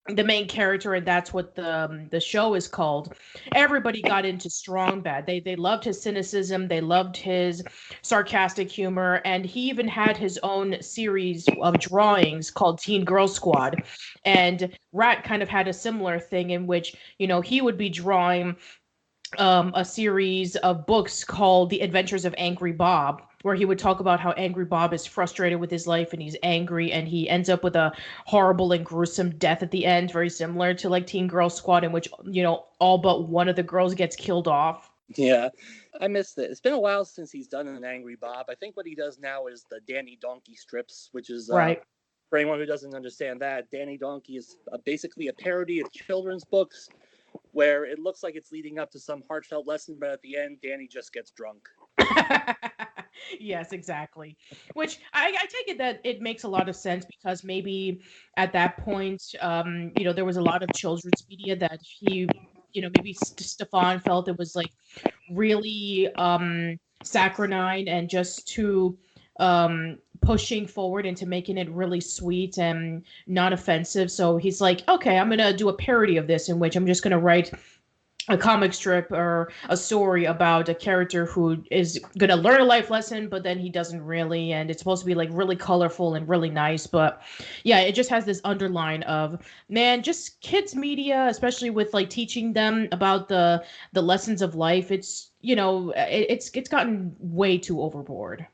the 0.09 0.25
main 0.25 0.49
character 0.49 0.95
and 0.95 1.07
that's 1.07 1.33
what 1.33 1.55
the 1.55 1.85
um, 1.85 2.09
the 2.09 2.21
show 2.21 2.55
is 2.55 2.67
called. 2.67 3.15
Everybody 3.55 4.03
got 4.03 4.25
into 4.25 4.51
strong 4.51 5.01
bad. 5.01 5.27
They 5.27 5.39
they 5.39 5.55
loved 5.55 5.85
his 5.85 6.03
cynicism. 6.03 6.67
They 6.67 6.81
loved 6.81 7.17
his 7.17 7.63
sarcastic 8.03 8.71
humor. 8.71 9.21
And 9.25 9.45
he 9.47 9.61
even 9.69 9.87
had 9.87 10.17
his 10.17 10.39
own 10.43 10.81
series 10.83 11.47
of 11.61 11.79
drawings 11.79 12.51
called 12.51 12.81
teen 12.81 13.05
girl 13.05 13.29
squad. 13.29 13.85
And 14.25 14.77
rat 14.93 15.23
kind 15.23 15.43
of 15.43 15.49
had 15.49 15.69
a 15.69 15.73
similar 15.73 16.19
thing 16.19 16.51
in 16.51 16.67
which 16.67 16.97
you 17.19 17.29
know 17.29 17.41
he 17.41 17.61
would 17.61 17.79
be 17.79 17.89
drawing 17.89 18.57
um, 19.39 19.73
a 19.75 19.85
series 19.85 20.57
of 20.57 20.85
books 20.85 21.25
called 21.25 21.71
the 21.71 21.81
adventures 21.81 22.25
of 22.25 22.35
angry 22.37 22.73
bob 22.73 23.23
where 23.43 23.55
he 23.55 23.65
would 23.65 23.79
talk 23.79 24.01
about 24.01 24.21
how 24.21 24.33
angry 24.33 24.65
Bob 24.65 24.93
is 24.95 25.07
frustrated 25.07 25.61
with 25.61 25.71
his 25.71 25.87
life 25.87 26.13
and 26.13 26.23
he's 26.23 26.37
angry 26.43 26.93
and 26.93 27.07
he 27.07 27.29
ends 27.29 27.49
up 27.49 27.63
with 27.63 27.77
a 27.77 27.93
horrible 28.25 28.73
and 28.73 28.85
gruesome 28.85 29.31
death 29.37 29.63
at 29.63 29.71
the 29.71 29.85
end, 29.85 30.13
very 30.13 30.31
similar 30.31 30.75
to 30.75 30.89
like 30.89 31.07
Teen 31.07 31.27
Girl 31.27 31.51
Squad, 31.51 31.85
in 31.85 31.93
which, 31.93 32.09
you 32.25 32.43
know, 32.43 32.65
all 32.79 32.99
but 32.99 33.29
one 33.29 33.49
of 33.49 33.57
the 33.57 33.63
girls 33.63 33.95
gets 33.95 34.17
killed 34.17 34.49
off. 34.49 34.91
Yeah, 35.17 35.51
I 36.01 36.09
missed 36.09 36.39
it. 36.39 36.51
It's 36.51 36.61
been 36.61 36.73
a 36.73 36.81
while 36.81 37.05
since 37.05 37.31
he's 37.31 37.49
done 37.49 37.69
an 37.69 37.85
Angry 37.85 38.17
Bob. 38.17 38.47
I 38.49 38.55
think 38.55 38.77
what 38.77 38.87
he 38.87 38.95
does 38.95 39.19
now 39.19 39.47
is 39.47 39.67
the 39.71 39.81
Danny 39.87 40.19
Donkey 40.21 40.55
strips, 40.55 41.09
which 41.13 41.29
is 41.29 41.51
uh, 41.51 41.57
right. 41.57 41.83
For 42.31 42.39
anyone 42.39 42.59
who 42.59 42.65
doesn't 42.65 42.95
understand 42.95 43.43
that, 43.43 43.71
Danny 43.71 43.99
Donkey 43.99 44.37
is 44.37 44.57
a, 44.73 44.79
basically 44.79 45.29
a 45.29 45.35
parody 45.35 45.81
of 45.81 45.93
children's 45.93 46.45
books 46.45 46.89
where 47.53 47.85
it 47.85 47.99
looks 47.99 48.23
like 48.23 48.37
it's 48.37 48.53
leading 48.53 48.79
up 48.79 48.91
to 48.93 48.99
some 48.99 49.23
heartfelt 49.29 49.67
lesson, 49.67 49.97
but 50.01 50.11
at 50.11 50.23
the 50.23 50.39
end, 50.39 50.59
Danny 50.63 50.87
just 50.87 51.13
gets 51.13 51.31
drunk. 51.31 51.69
yes, 53.41 53.73
exactly. 53.73 54.37
Which 54.75 54.99
I, 55.13 55.29
I, 55.29 55.47
take 55.47 55.69
it 55.69 55.79
that 55.79 56.01
it 56.05 56.21
makes 56.21 56.45
a 56.45 56.49
lot 56.49 56.69
of 56.69 56.77
sense 56.77 57.05
because 57.05 57.45
maybe 57.45 58.01
at 58.37 58.53
that 58.53 58.79
point, 58.79 59.23
um, 59.41 59.93
you 59.97 60.05
know, 60.05 60.13
there 60.13 60.25
was 60.25 60.37
a 60.37 60.43
lot 60.43 60.63
of 60.63 60.73
children's 60.75 61.27
media 61.29 61.57
that 61.57 61.81
he, 61.83 62.29
you 62.73 62.83
know, 62.83 62.91
maybe 62.97 63.13
St- 63.13 63.41
Stephan 63.41 64.01
felt 64.01 64.29
it 64.29 64.39
was 64.39 64.55
like 64.57 64.71
really 65.31 66.13
um, 66.17 66.79
saccharine 67.03 67.89
and 67.89 68.09
just 68.09 68.49
too 68.49 68.97
um, 69.41 69.99
pushing 70.21 70.67
forward 70.67 71.05
into 71.05 71.27
making 71.27 71.59
it 71.59 71.69
really 71.71 72.01
sweet 72.01 72.59
and 72.59 73.05
not 73.27 73.53
offensive. 73.53 74.11
So 74.11 74.37
he's 74.37 74.61
like, 74.61 74.87
okay, 74.89 75.19
I'm 75.19 75.29
gonna 75.29 75.57
do 75.57 75.69
a 75.69 75.75
parody 75.75 76.17
of 76.17 76.27
this 76.27 76.49
in 76.49 76.59
which 76.59 76.77
I'm 76.77 76.87
just 76.87 77.03
gonna 77.03 77.19
write 77.19 77.53
a 78.29 78.39
comic 78.39 78.73
strip 78.73 79.11
or 79.11 79.51
a 79.69 79.77
story 79.77 80.27
about 80.27 80.69
a 80.69 80.75
character 80.75 81.27
who 81.27 81.63
is 81.71 81.99
going 82.19 82.31
to 82.31 82.37
learn 82.37 82.61
a 82.61 82.65
life 82.65 82.91
lesson 82.91 83.29
but 83.29 83.43
then 83.43 83.59
he 83.59 83.69
doesn't 83.69 84.03
really 84.05 84.53
and 84.53 84.71
it's 84.71 84.79
supposed 84.79 85.01
to 85.01 85.07
be 85.07 85.15
like 85.15 85.29
really 85.33 85.57
colorful 85.57 86.15
and 86.15 86.29
really 86.29 86.51
nice 86.51 86.87
but 86.87 87.23
yeah 87.65 87.81
it 87.81 87.93
just 87.93 88.09
has 88.09 88.25
this 88.25 88.41
underline 88.45 89.03
of 89.05 89.45
man 89.69 90.03
just 90.03 90.41
kids 90.41 90.75
media 90.75 91.27
especially 91.29 91.71
with 91.71 91.93
like 91.93 92.09
teaching 92.09 92.53
them 92.53 92.89
about 92.93 93.29
the 93.29 93.63
the 93.93 94.03
lessons 94.03 94.41
of 94.41 94.55
life 94.55 94.93
it's 94.93 95.31
you 95.41 95.57
know 95.57 95.91
it, 95.91 96.27
it's 96.29 96.51
it's 96.55 96.69
gotten 96.69 97.15
way 97.19 97.59
too 97.59 97.81
overboard. 97.83 98.47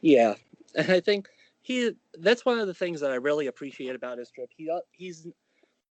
Yeah 0.00 0.34
and 0.76 0.90
i 0.90 1.00
think 1.00 1.28
he 1.62 1.92
that's 2.20 2.44
one 2.44 2.58
of 2.58 2.66
the 2.66 2.74
things 2.74 3.00
that 3.00 3.10
i 3.10 3.16
really 3.16 3.46
appreciate 3.46 3.94
about 3.94 4.18
his 4.18 4.28
strip. 4.28 4.50
He 4.56 4.70
uh, 4.70 4.80
he's 4.92 5.26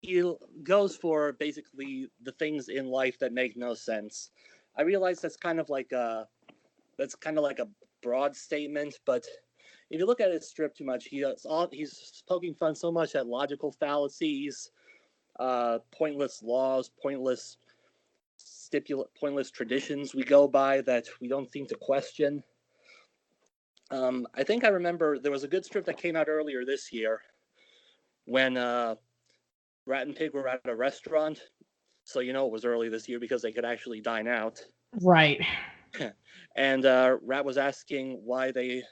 he 0.00 0.33
goes 0.62 0.97
for 0.97 1.33
basically 1.33 2.09
the 2.23 2.33
things 2.33 2.69
in 2.69 2.87
life 2.87 3.19
that 3.19 3.33
make 3.33 3.57
no 3.57 3.75
sense. 3.75 4.31
I 4.76 4.83
realize 4.83 5.21
that's 5.21 5.37
kind 5.37 5.59
of 5.59 5.69
like 5.69 5.93
a 5.93 6.26
that's 6.99 7.15
kind 7.15 7.38
of 7.38 7.45
like 7.45 7.59
a 7.59 7.69
broad 8.03 8.37
statement, 8.37 8.99
but 9.05 9.25
if 9.91 10.00
you 10.00 10.07
look 10.07 10.21
at 10.21 10.31
it 10.31 10.43
strip 10.43 10.75
too 10.75 10.85
much, 10.85 11.07
he 11.07 11.25
all 11.25 11.69
he's 11.73 12.23
poking 12.29 12.55
fun 12.55 12.75
so 12.75 12.91
much 12.91 13.15
at 13.15 13.26
logical 13.26 13.73
fallacies, 13.73 14.71
uh, 15.38 15.79
pointless 15.93 16.43
laws, 16.43 16.91
pointless 17.00 17.59
stipulate, 18.37 19.09
pointless 19.19 19.50
traditions 19.50 20.15
we 20.15 20.25
go 20.25 20.47
by 20.49 20.81
that 20.83 21.07
we 21.21 21.29
don't 21.29 21.50
seem 21.50 21.67
to 21.67 21.76
question. 21.76 22.43
Um, 23.91 24.26
I 24.35 24.43
think 24.43 24.65
I 24.65 24.69
remember 24.69 25.19
there 25.19 25.31
was 25.31 25.45
a 25.45 25.49
good 25.49 25.65
strip 25.65 25.85
that 25.87 25.97
came 25.97 26.17
out 26.17 26.29
earlier 26.29 26.65
this 26.65 26.93
year 26.93 27.21
when 28.25 28.57
uh, 28.57 28.97
Rat 29.87 30.07
and 30.07 30.16
Pig 30.16 30.35
were 30.35 30.49
at 30.49 30.61
a 30.64 30.75
restaurant, 30.75 31.40
so 32.05 32.21
you 32.21 32.33
know 32.33 32.47
it 32.47 32.52
was 32.52 32.64
early 32.64 32.88
this 32.88 33.09
year 33.09 33.21
because 33.21 33.40
they 33.40 33.52
could 33.52 33.64
actually 33.64 34.00
dine 34.00 34.26
out. 34.26 34.61
Right. 35.00 35.40
and 36.57 36.85
uh, 36.85 37.19
Rat 37.23 37.45
was 37.45 37.57
asking 37.57 38.21
why 38.25 38.50
they 38.50 38.83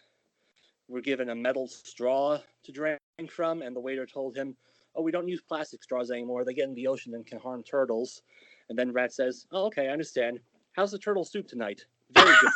were 0.88 1.00
given 1.00 1.30
a 1.30 1.34
metal 1.34 1.66
straw 1.66 2.38
to 2.64 2.72
drink 2.72 3.00
from, 3.28 3.62
and 3.62 3.74
the 3.74 3.80
waiter 3.80 4.06
told 4.06 4.36
him, 4.36 4.56
"Oh, 4.94 5.02
we 5.02 5.10
don't 5.10 5.26
use 5.26 5.42
plastic 5.42 5.82
straws 5.82 6.12
anymore. 6.12 6.44
They 6.44 6.54
get 6.54 6.68
in 6.68 6.74
the 6.74 6.86
ocean 6.86 7.14
and 7.14 7.26
can 7.26 7.40
harm 7.40 7.64
turtles." 7.64 8.22
And 8.68 8.78
then 8.78 8.92
Rat 8.92 9.12
says, 9.12 9.46
"Oh, 9.50 9.66
okay, 9.66 9.88
I 9.88 9.92
understand. 9.92 10.38
How's 10.74 10.92
the 10.92 10.98
turtle 10.98 11.24
soup 11.24 11.48
tonight? 11.48 11.84
Very 12.12 12.34
good." 12.40 12.52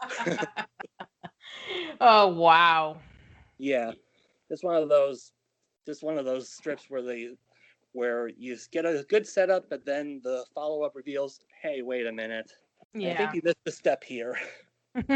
oh 2.00 2.28
wow. 2.28 2.96
Yeah, 3.58 3.92
it's 4.48 4.62
one 4.62 4.76
of 4.76 4.88
those, 4.88 5.32
just 5.84 6.02
one 6.02 6.16
of 6.16 6.24
those 6.24 6.48
strips 6.48 6.84
where 6.88 7.02
they 7.02 7.30
where 7.92 8.28
you 8.28 8.56
get 8.70 8.84
a 8.84 9.04
good 9.08 9.26
setup, 9.26 9.68
but 9.68 9.84
then 9.84 10.20
the 10.22 10.44
follow 10.54 10.82
up 10.82 10.94
reveals, 10.94 11.40
hey, 11.62 11.82
wait 11.82 12.06
a 12.06 12.12
minute. 12.12 12.52
Yeah. 12.94 13.12
I 13.12 13.16
think 13.16 13.34
you 13.34 13.40
missed 13.44 13.56
a 13.66 13.72
step 13.72 14.04
here. 14.04 14.38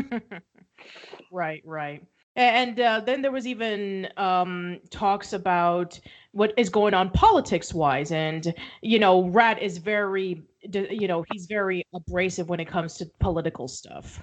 right, 1.32 1.62
right. 1.64 2.04
And 2.34 2.80
uh, 2.80 3.00
then 3.00 3.20
there 3.20 3.30
was 3.30 3.46
even 3.46 4.08
um, 4.16 4.80
talks 4.90 5.34
about 5.34 6.00
what 6.32 6.54
is 6.56 6.70
going 6.70 6.94
on 6.94 7.10
politics 7.10 7.74
wise. 7.74 8.10
And, 8.10 8.54
you 8.80 8.98
know, 8.98 9.28
Rat 9.28 9.60
is 9.60 9.76
very, 9.78 10.42
you 10.72 11.08
know, 11.08 11.24
he's 11.30 11.46
very 11.46 11.84
abrasive 11.94 12.48
when 12.48 12.58
it 12.58 12.68
comes 12.68 12.94
to 12.94 13.06
political 13.20 13.68
stuff. 13.68 14.22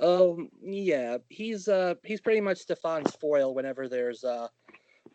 Um, 0.00 0.48
yeah, 0.60 1.18
he's 1.28 1.68
uh 1.68 1.94
he's 2.02 2.20
pretty 2.20 2.40
much 2.40 2.58
Stephan's 2.58 3.14
foil 3.16 3.54
whenever 3.54 3.88
there's 3.88 4.24
uh 4.24 4.48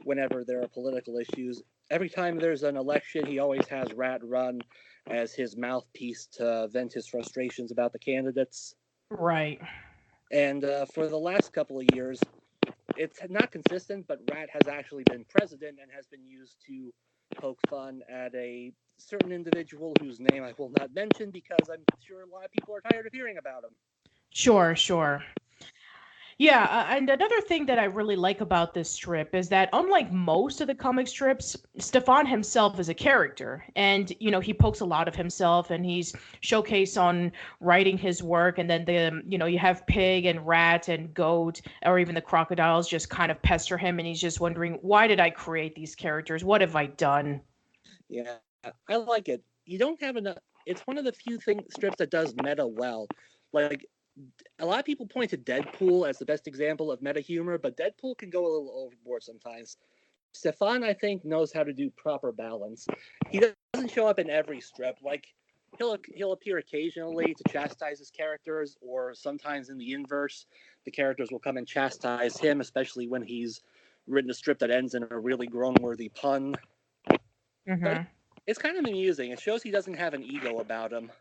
whenever 0.06 0.46
there 0.46 0.62
are 0.62 0.68
political 0.70 1.18
issues 1.18 1.62
every 1.90 2.10
time 2.10 2.38
there's 2.38 2.64
an 2.64 2.78
election, 2.78 3.26
he 3.26 3.40
always 3.40 3.68
has 3.68 3.94
Rat 3.94 4.22
run 4.24 4.62
as 5.10 5.34
his 5.34 5.56
mouthpiece 5.56 6.28
to 6.34 6.68
vent 6.72 6.94
his 6.94 7.08
frustrations 7.08 7.72
about 7.72 7.94
the 7.94 8.00
candidates. 8.00 8.76
Right. 9.10 9.60
And 10.32 10.64
uh, 10.64 10.86
for 10.86 11.08
the 11.08 11.18
last 11.18 11.54
couple 11.54 11.80
of 11.80 11.86
years, 11.94 12.20
it's 12.98 13.20
not 13.30 13.52
consistent, 13.52 14.06
but 14.08 14.20
Rat 14.32 14.50
has 14.52 14.68
actually 14.68 15.04
been 15.10 15.26
president 15.30 15.80
and 15.82 15.92
has 15.92 16.08
been 16.08 16.26
used 16.26 16.58
to 16.68 16.92
poke 17.36 17.60
fun 17.70 18.02
at 18.10 18.34
a 18.36 18.72
certain 18.98 19.32
individual 19.32 19.94
whose 20.02 20.20
name 20.20 20.44
I 20.44 20.54
will 20.58 20.72
not 20.78 20.94
mention 20.94 21.30
because 21.32 21.70
I'm 21.72 21.84
sure 22.06 22.24
a 22.24 22.26
lot 22.26 22.46
of 22.46 22.52
people 22.52 22.76
are 22.76 22.82
tired 22.82 23.06
of 23.06 23.14
hearing 23.14 23.38
about 23.38 23.64
him. 23.64 23.72
Sure, 24.32 24.76
sure. 24.76 25.24
Yeah, 26.40 26.66
uh, 26.66 26.96
and 26.96 27.10
another 27.10 27.42
thing 27.42 27.66
that 27.66 27.80
I 27.80 27.86
really 27.86 28.16
like 28.16 28.42
about 28.42 28.76
this 28.76 28.92
strip 28.92 29.34
is 29.34 29.50
that 29.50 29.70
unlike 29.74 30.12
most 30.12 30.62
of 30.62 30.68
the 30.68 30.76
comic 30.76 31.08
strips, 31.08 31.58
Stephan 31.80 32.28
himself 32.28 32.80
is 32.80 32.90
a 32.90 32.94
character, 32.94 33.66
and 33.76 34.14
you 34.20 34.30
know 34.30 34.40
he 34.40 34.54
pokes 34.54 34.82
a 34.82 34.86
lot 34.86 35.08
of 35.08 35.16
himself, 35.16 35.72
and 35.72 35.84
he's 35.84 36.14
showcased 36.44 37.02
on 37.02 37.32
writing 37.60 37.98
his 37.98 38.22
work, 38.22 38.60
and 38.60 38.70
then 38.70 38.86
the 38.86 39.24
you 39.28 39.40
know 39.40 39.48
you 39.48 39.58
have 39.58 39.88
Pig 39.88 40.28
and 40.28 40.46
Rat 40.46 40.90
and 40.90 41.12
Goat, 41.16 41.62
or 41.84 41.98
even 41.98 42.14
the 42.14 42.22
crocodiles 42.22 42.88
just 42.88 43.10
kind 43.10 43.32
of 43.32 43.42
pester 43.42 43.78
him, 43.78 43.98
and 43.98 44.08
he's 44.08 44.22
just 44.22 44.40
wondering 44.40 44.78
why 44.84 45.08
did 45.08 45.20
I 45.20 45.32
create 45.32 45.74
these 45.74 45.96
characters? 45.96 46.44
What 46.44 46.62
have 46.62 46.76
I 46.76 46.86
done? 46.86 47.42
Yeah, 48.10 48.36
I 48.88 48.96
like 48.98 49.28
it. 49.28 49.44
You 49.66 49.80
don't 49.80 50.00
have 50.04 50.18
enough. 50.18 50.38
It's 50.68 50.82
one 50.82 51.00
of 51.00 51.06
the 51.06 51.14
few 51.14 51.40
thing 51.40 51.62
strips 51.72 51.98
that 51.98 52.12
does 52.12 52.36
meta 52.44 52.68
well. 52.68 53.08
Like 53.54 53.88
a 54.60 54.66
lot 54.66 54.80
of 54.80 54.86
people 54.86 55.06
point 55.06 55.30
to 55.32 55.38
Deadpool 55.38 56.08
as 56.08 56.18
the 56.18 56.26
best 56.26 56.48
example 56.48 56.92
of 56.92 57.02
meta 57.02 57.20
humor, 57.20 57.58
but 57.58 57.78
Deadpool 57.78 58.18
can 58.18 58.30
go 58.30 58.46
a 58.46 58.52
little 58.52 58.84
overboard 58.86 59.24
sometimes. 59.24 59.78
Stephan, 60.34 60.84
I 60.84 60.94
think, 60.94 61.26
knows 61.26 61.52
how 61.54 61.64
to 61.64 61.74
do 61.74 61.90
proper 61.90 62.32
balance. 62.32 62.88
He 63.30 63.40
doesn't 63.74 63.92
show 63.92 64.08
up 64.08 64.20
in 64.20 64.30
every 64.30 64.62
strip. 64.62 64.98
Like 65.02 65.28
he'll 65.78 65.98
he'll 66.14 66.34
appear 66.34 66.58
occasionally 66.58 67.34
to 67.34 67.44
chastise 67.52 68.00
his 68.00 68.12
characters, 68.12 68.78
or 68.82 69.14
sometimes 69.14 69.70
in 69.70 69.78
the 69.78 69.94
inverse, 69.94 70.46
the 70.86 70.92
characters 70.92 71.30
will 71.32 71.40
come 71.40 71.58
and 71.58 71.68
chastise 71.68 72.38
him, 72.38 72.62
especially 72.62 73.08
when 73.08 73.24
he's 73.24 73.62
written 74.08 74.30
a 74.30 74.34
strip 74.34 74.60
that 74.60 74.72
ends 74.72 74.94
in 74.94 75.06
a 75.10 75.20
really 75.20 75.48
groan-worthy 75.48 76.10
pun. 76.10 76.56
Mm-hmm. 77.68 78.04
it's 78.46 78.60
kind 78.60 78.78
of 78.78 78.86
amusing. 78.86 79.32
It 79.32 79.42
shows 79.42 79.62
he 79.62 79.72
doesn't 79.72 79.96
have 79.96 80.14
an 80.14 80.24
ego 80.24 80.60
about 80.60 80.94
him 80.94 81.12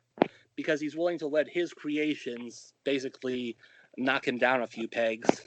because 0.56 0.80
he's 0.80 0.96
willing 0.96 1.18
to 1.18 1.26
let 1.26 1.48
his 1.48 1.72
creations 1.72 2.74
basically 2.84 3.56
knock 3.96 4.26
him 4.26 4.38
down 4.38 4.62
a 4.62 4.66
few 4.66 4.88
pegs. 4.88 5.42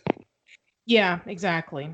Yeah, 0.86 1.20
exactly. 1.26 1.92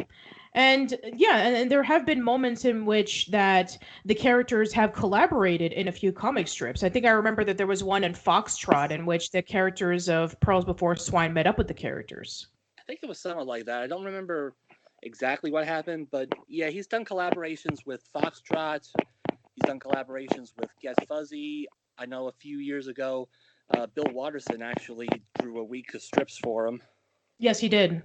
And 0.53 0.97
yeah, 1.13 1.47
and, 1.47 1.69
there 1.69 1.83
have 1.83 2.05
been 2.05 2.23
moments 2.23 2.63
in 2.63 2.85
which 2.85 3.27
that 3.27 3.77
the 4.05 4.15
characters 4.15 4.71
have 4.71 4.93
collaborated 4.93 5.73
in 5.73 5.89
a 5.89 5.91
few 5.91 6.13
comic 6.13 6.47
strips. 6.47 6.81
I 6.81 6.87
think 6.87 7.05
I 7.05 7.09
remember 7.09 7.43
that 7.43 7.57
there 7.57 7.67
was 7.67 7.83
one 7.83 8.05
in 8.05 8.13
Foxtrot 8.13 8.91
in 8.91 9.05
which 9.05 9.31
the 9.31 9.41
characters 9.41 10.07
of 10.07 10.39
Pearls 10.39 10.63
Before 10.63 10.95
Swine 10.95 11.33
met 11.33 11.45
up 11.45 11.57
with 11.57 11.67
the 11.67 11.73
characters. 11.73 12.47
I 12.79 12.83
think 12.87 13.01
it 13.03 13.09
was 13.09 13.19
something 13.19 13.45
like 13.45 13.65
that. 13.65 13.81
I 13.81 13.87
don't 13.87 14.05
remember 14.05 14.55
exactly 15.03 15.51
what 15.51 15.67
happened, 15.67 16.07
but 16.09 16.29
yeah, 16.47 16.69
he's 16.69 16.87
done 16.87 17.03
collaborations 17.03 17.85
with 17.85 18.01
Foxtrot. 18.15 18.89
He's 19.55 19.65
done 19.65 19.79
collaborations 19.79 20.53
with 20.57 20.69
Get 20.81 20.95
Fuzzy. 21.05 21.67
I 21.97 22.05
know 22.05 22.27
a 22.27 22.31
few 22.31 22.57
years 22.59 22.87
ago, 22.87 23.29
uh, 23.69 23.87
Bill 23.87 24.11
Watterson 24.13 24.61
actually 24.61 25.09
drew 25.39 25.59
a 25.59 25.63
week 25.63 25.93
of 25.93 26.01
strips 26.01 26.37
for 26.37 26.67
him. 26.67 26.81
Yes, 27.39 27.59
he 27.59 27.69
did. 27.69 28.03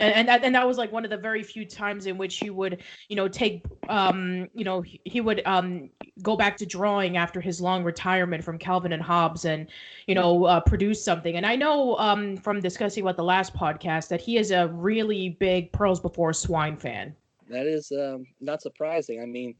And 0.00 0.14
and 0.14 0.28
that, 0.28 0.44
and 0.44 0.54
that 0.54 0.66
was 0.66 0.78
like 0.78 0.92
one 0.92 1.04
of 1.04 1.10
the 1.10 1.16
very 1.16 1.42
few 1.42 1.64
times 1.66 2.06
in 2.06 2.16
which 2.16 2.38
he 2.38 2.50
would 2.50 2.82
you 3.08 3.16
know 3.16 3.28
take 3.28 3.64
um 3.88 4.48
you 4.54 4.64
know 4.64 4.82
he, 4.82 5.20
would 5.20 5.42
um 5.44 5.90
go 6.22 6.36
back 6.36 6.56
to 6.58 6.66
drawing 6.66 7.16
after 7.16 7.40
his 7.40 7.60
long 7.60 7.84
retirement 7.84 8.42
from 8.44 8.58
Calvin 8.58 8.92
and 8.92 9.02
Hobbes 9.02 9.44
and 9.44 9.66
you 10.06 10.14
know 10.14 10.44
uh, 10.44 10.60
produce 10.60 11.04
something. 11.04 11.36
And 11.36 11.44
I 11.44 11.56
know 11.56 11.96
um 11.98 12.36
from 12.36 12.60
discussing 12.60 13.02
about 13.02 13.16
the 13.16 13.24
last 13.24 13.54
podcast 13.54 14.08
that 14.08 14.20
he 14.20 14.38
is 14.38 14.50
a 14.52 14.68
really 14.68 15.30
big 15.40 15.72
pearls 15.72 16.00
before 16.00 16.32
swine 16.32 16.76
fan. 16.76 17.14
That 17.50 17.66
is 17.66 17.92
um 17.92 18.26
not 18.40 18.62
surprising. 18.62 19.20
I 19.20 19.26
mean 19.26 19.54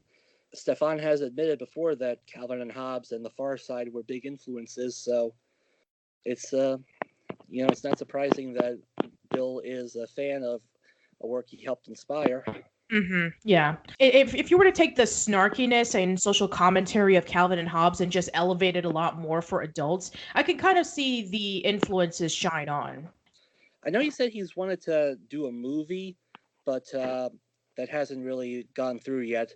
Stephan 0.55 0.99
has 0.99 1.21
admitted 1.21 1.59
before 1.59 1.95
that 1.97 2.25
Calvin 2.26 2.62
and 2.62 2.73
Hobbes 2.73 3.12
and 3.12 3.25
the 3.25 3.31
Far 3.31 3.57
Side 3.57 3.93
were 3.93 4.02
big 4.02 4.26
influences 4.26 4.97
so 4.97 5.35
it's 6.25 6.52
uh 6.52 6.76
you 7.49 7.62
know 7.62 7.69
it's 7.71 7.85
not 7.85 7.99
surprising 7.99 8.52
that 8.55 8.78
Bill 9.31 9.61
is 9.64 9.97
a 9.97 10.07
fan 10.07 10.43
of 10.43 10.61
a 11.21 11.26
work 11.26 11.47
he 11.49 11.62
helped 11.62 11.88
inspire. 11.88 12.45
Mm-hmm. 12.93 13.28
Yeah. 13.45 13.76
If 13.99 14.35
if 14.35 14.50
you 14.50 14.57
were 14.57 14.64
to 14.64 14.73
take 14.73 14.97
the 14.97 15.02
snarkiness 15.02 15.95
and 15.95 16.19
social 16.19 16.49
commentary 16.49 17.17
of 17.17 17.26
Calvin 17.26 17.59
and 17.59 17.69
Hobbes 17.69 18.00
and 18.00 18.11
just 18.11 18.31
elevate 18.33 18.76
it 18.76 18.85
a 18.85 18.88
lot 18.88 19.19
more 19.19 19.43
for 19.43 19.62
adults, 19.62 20.12
I 20.35 20.43
can 20.43 20.57
kind 20.57 20.78
of 20.78 20.87
see 20.87 21.28
the 21.28 21.59
influences 21.59 22.33
shine 22.33 22.69
on. 22.69 23.09
I 23.85 23.90
know 23.90 24.00
you 24.00 24.11
said 24.11 24.31
he's 24.31 24.57
wanted 24.57 24.81
to 24.83 25.19
do 25.28 25.47
a 25.47 25.52
movie, 25.52 26.17
but 26.64 26.93
uh, 26.95 27.28
that 27.76 27.88
hasn't 27.88 28.25
really 28.25 28.67
gone 28.75 28.99
through 28.99 29.21
yet. 29.21 29.55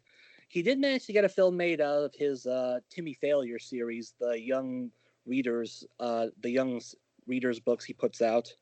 He 0.52 0.60
did 0.60 0.78
manage 0.78 1.06
to 1.06 1.14
get 1.14 1.24
a 1.24 1.30
film 1.30 1.56
made 1.56 1.80
out 1.80 2.04
of 2.04 2.14
his 2.14 2.46
uh, 2.46 2.80
Timmy 2.90 3.14
Failure 3.14 3.58
series, 3.58 4.12
the 4.20 4.38
young 4.38 4.90
readers, 5.24 5.82
uh, 5.98 6.26
the 6.42 6.50
young 6.50 6.78
readers 7.26 7.58
books 7.58 7.86
he 7.86 7.94
puts 7.94 8.20
out. 8.20 8.52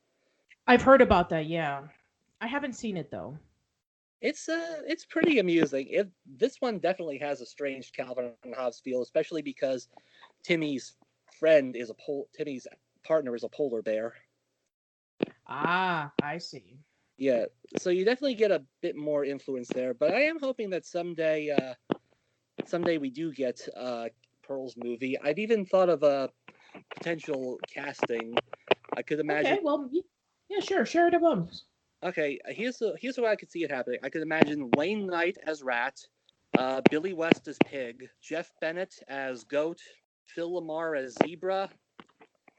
I've 0.69 0.83
heard 0.83 1.03
about 1.03 1.29
that. 1.31 1.47
Yeah, 1.47 1.83
I 2.41 2.47
haven't 2.47 2.75
seen 2.75 2.97
it 2.97 3.11
though. 3.11 3.37
It's 4.21 4.49
uh, 4.49 4.83
it's 4.87 5.05
pretty 5.05 5.41
amusing. 5.41 5.89
It 5.91 6.09
this 6.25 6.61
one 6.61 6.79
definitely 6.79 7.19
has 7.19 7.41
a 7.41 7.47
strange 7.47 7.91
Calvin 7.91 8.35
and 8.45 8.55
Hobbes 8.55 8.79
feel, 8.79 9.03
especially 9.03 9.43
because 9.43 9.89
Timmy's 10.45 10.93
friend 11.41 11.75
is 11.75 11.91
a 11.91 11.95
pol. 11.95 12.29
Timmy's 12.33 12.69
partner 13.03 13.35
is 13.35 13.43
a 13.43 13.49
polar 13.49 13.83
bear. 13.83 14.15
Ah, 15.49 16.13
I 16.23 16.39
see. 16.39 16.79
Yeah, 17.21 17.45
so 17.77 17.91
you 17.91 18.07
definitely 18.07 18.35
get 18.35 18.51
a 18.51 18.65
bit 18.81 18.97
more 18.97 19.27
influence 19.27 19.69
there, 19.69 19.93
but 19.93 20.15
I 20.15 20.23
am 20.23 20.41
hoping 20.41 20.71
that 20.71 20.87
someday, 20.87 21.51
uh, 21.51 21.75
someday 22.65 22.97
we 22.97 23.11
do 23.11 23.31
get 23.31 23.61
uh, 23.77 24.09
Pearl's 24.43 24.75
movie. 24.79 25.21
I've 25.21 25.39
even 25.39 25.67
thought 25.67 25.91
of 25.91 26.03
a 26.03 26.31
potential 26.95 27.59
casting. 27.69 28.35
I 28.97 29.03
could 29.03 29.21
imagine. 29.21 29.53
Okay, 29.53 29.61
well, 29.63 29.91
yeah, 30.49 30.61
sure. 30.61 30.87
Share 30.87 31.09
it 31.09 31.15
above. 31.15 31.51
Okay, 32.03 32.39
uh, 32.49 32.55
here's 32.55 32.79
the, 32.79 32.97
here's 32.99 33.19
where 33.19 33.31
I 33.31 33.37
could 33.37 33.51
see 33.51 33.65
it 33.65 33.71
happening. 33.71 34.01
I 34.03 34.09
could 34.09 34.23
imagine 34.23 34.71
Wayne 34.79 35.07
Knight 35.07 35.37
as 35.47 35.63
Rat, 35.63 36.01
uh, 36.57 36.81
Billy 36.91 37.13
West 37.13 37.47
as 37.49 37.59
Pig, 37.67 38.09
Jeff 38.23 38.51
Bennett 38.63 38.95
as 39.09 39.45
Goat, 39.45 39.83
Phil 40.25 40.51
LaMarr 40.51 40.99
as 40.99 41.19
Zebra, 41.23 41.69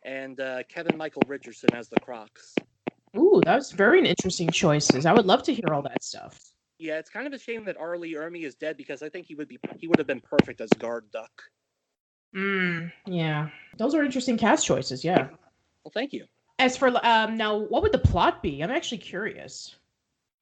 and 0.05 0.39
uh, 0.39 0.61
Kevin 0.69 0.97
Michael 0.97 1.23
Richardson 1.25 1.73
as 1.73 1.89
the 1.89 1.99
Crocs. 1.99 2.53
Ooh, 3.17 3.41
that 3.45 3.55
was 3.55 3.71
very 3.71 4.07
interesting 4.07 4.49
choices. 4.51 5.05
I 5.05 5.13
would 5.13 5.25
love 5.25 5.43
to 5.43 5.53
hear 5.53 5.73
all 5.73 5.81
that 5.83 6.03
stuff. 6.03 6.39
Yeah, 6.79 6.97
it's 6.97 7.09
kind 7.09 7.27
of 7.27 7.33
a 7.33 7.39
shame 7.39 7.65
that 7.65 7.77
Arlie 7.77 8.09
Lee 8.09 8.15
Ermey 8.15 8.43
is 8.43 8.55
dead 8.55 8.77
because 8.77 9.03
I 9.03 9.09
think 9.09 9.27
he 9.27 9.35
would 9.35 9.47
be 9.47 9.59
he 9.77 9.87
would 9.87 9.99
have 9.99 10.07
been 10.07 10.21
perfect 10.21 10.61
as 10.61 10.69
Guard 10.69 11.05
Duck. 11.11 11.31
Mm, 12.35 12.91
yeah, 13.05 13.49
those 13.77 13.93
are 13.93 14.03
interesting 14.03 14.37
cast 14.37 14.65
choices. 14.65 15.03
Yeah. 15.03 15.29
Well, 15.83 15.91
thank 15.93 16.13
you. 16.13 16.25
As 16.57 16.77
for 16.77 16.87
um, 17.05 17.37
now, 17.37 17.57
what 17.57 17.83
would 17.83 17.91
the 17.91 17.99
plot 17.99 18.41
be? 18.41 18.63
I'm 18.63 18.71
actually 18.71 18.99
curious. 18.99 19.75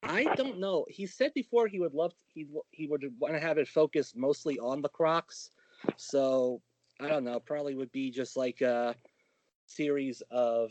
I 0.02 0.24
don't 0.34 0.58
know. 0.58 0.86
He 0.88 1.06
said 1.06 1.32
before 1.34 1.66
he 1.66 1.78
would 1.78 1.92
love 1.92 2.12
to, 2.12 2.16
he 2.32 2.46
he 2.70 2.86
would 2.86 3.04
want 3.18 3.34
to 3.34 3.40
have 3.40 3.58
it 3.58 3.68
focused 3.68 4.16
mostly 4.16 4.58
on 4.58 4.80
the 4.80 4.88
Crocs. 4.88 5.50
So 5.96 6.62
I 7.00 7.08
don't 7.08 7.24
know. 7.24 7.40
Probably 7.40 7.74
would 7.74 7.92
be 7.92 8.10
just 8.10 8.36
like 8.36 8.60
a 8.60 8.94
series 9.66 10.22
of 10.30 10.70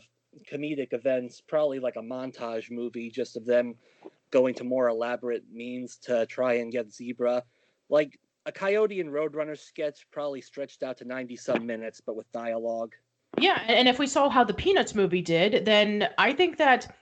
comedic 0.50 0.92
events, 0.92 1.40
probably 1.40 1.78
like 1.78 1.96
a 1.96 2.02
montage 2.02 2.70
movie, 2.70 3.10
just 3.10 3.36
of 3.36 3.44
them 3.44 3.74
going 4.30 4.54
to 4.54 4.64
more 4.64 4.88
elaborate 4.88 5.44
means 5.52 5.96
to 5.96 6.26
try 6.26 6.54
and 6.54 6.72
get 6.72 6.92
Zebra. 6.92 7.42
Like 7.88 8.18
a 8.46 8.52
Coyote 8.52 9.00
and 9.00 9.10
Roadrunner 9.10 9.58
sketch, 9.58 10.06
probably 10.10 10.40
stretched 10.40 10.82
out 10.82 10.98
to 10.98 11.04
ninety 11.04 11.36
some 11.36 11.66
minutes, 11.66 12.00
but 12.00 12.16
with 12.16 12.30
dialogue. 12.32 12.94
Yeah, 13.38 13.62
and 13.66 13.88
if 13.88 13.98
we 13.98 14.06
saw 14.06 14.28
how 14.28 14.44
the 14.44 14.54
Peanuts 14.54 14.94
movie 14.94 15.22
did, 15.22 15.64
then 15.64 16.08
I 16.18 16.32
think 16.32 16.58
that 16.58 16.94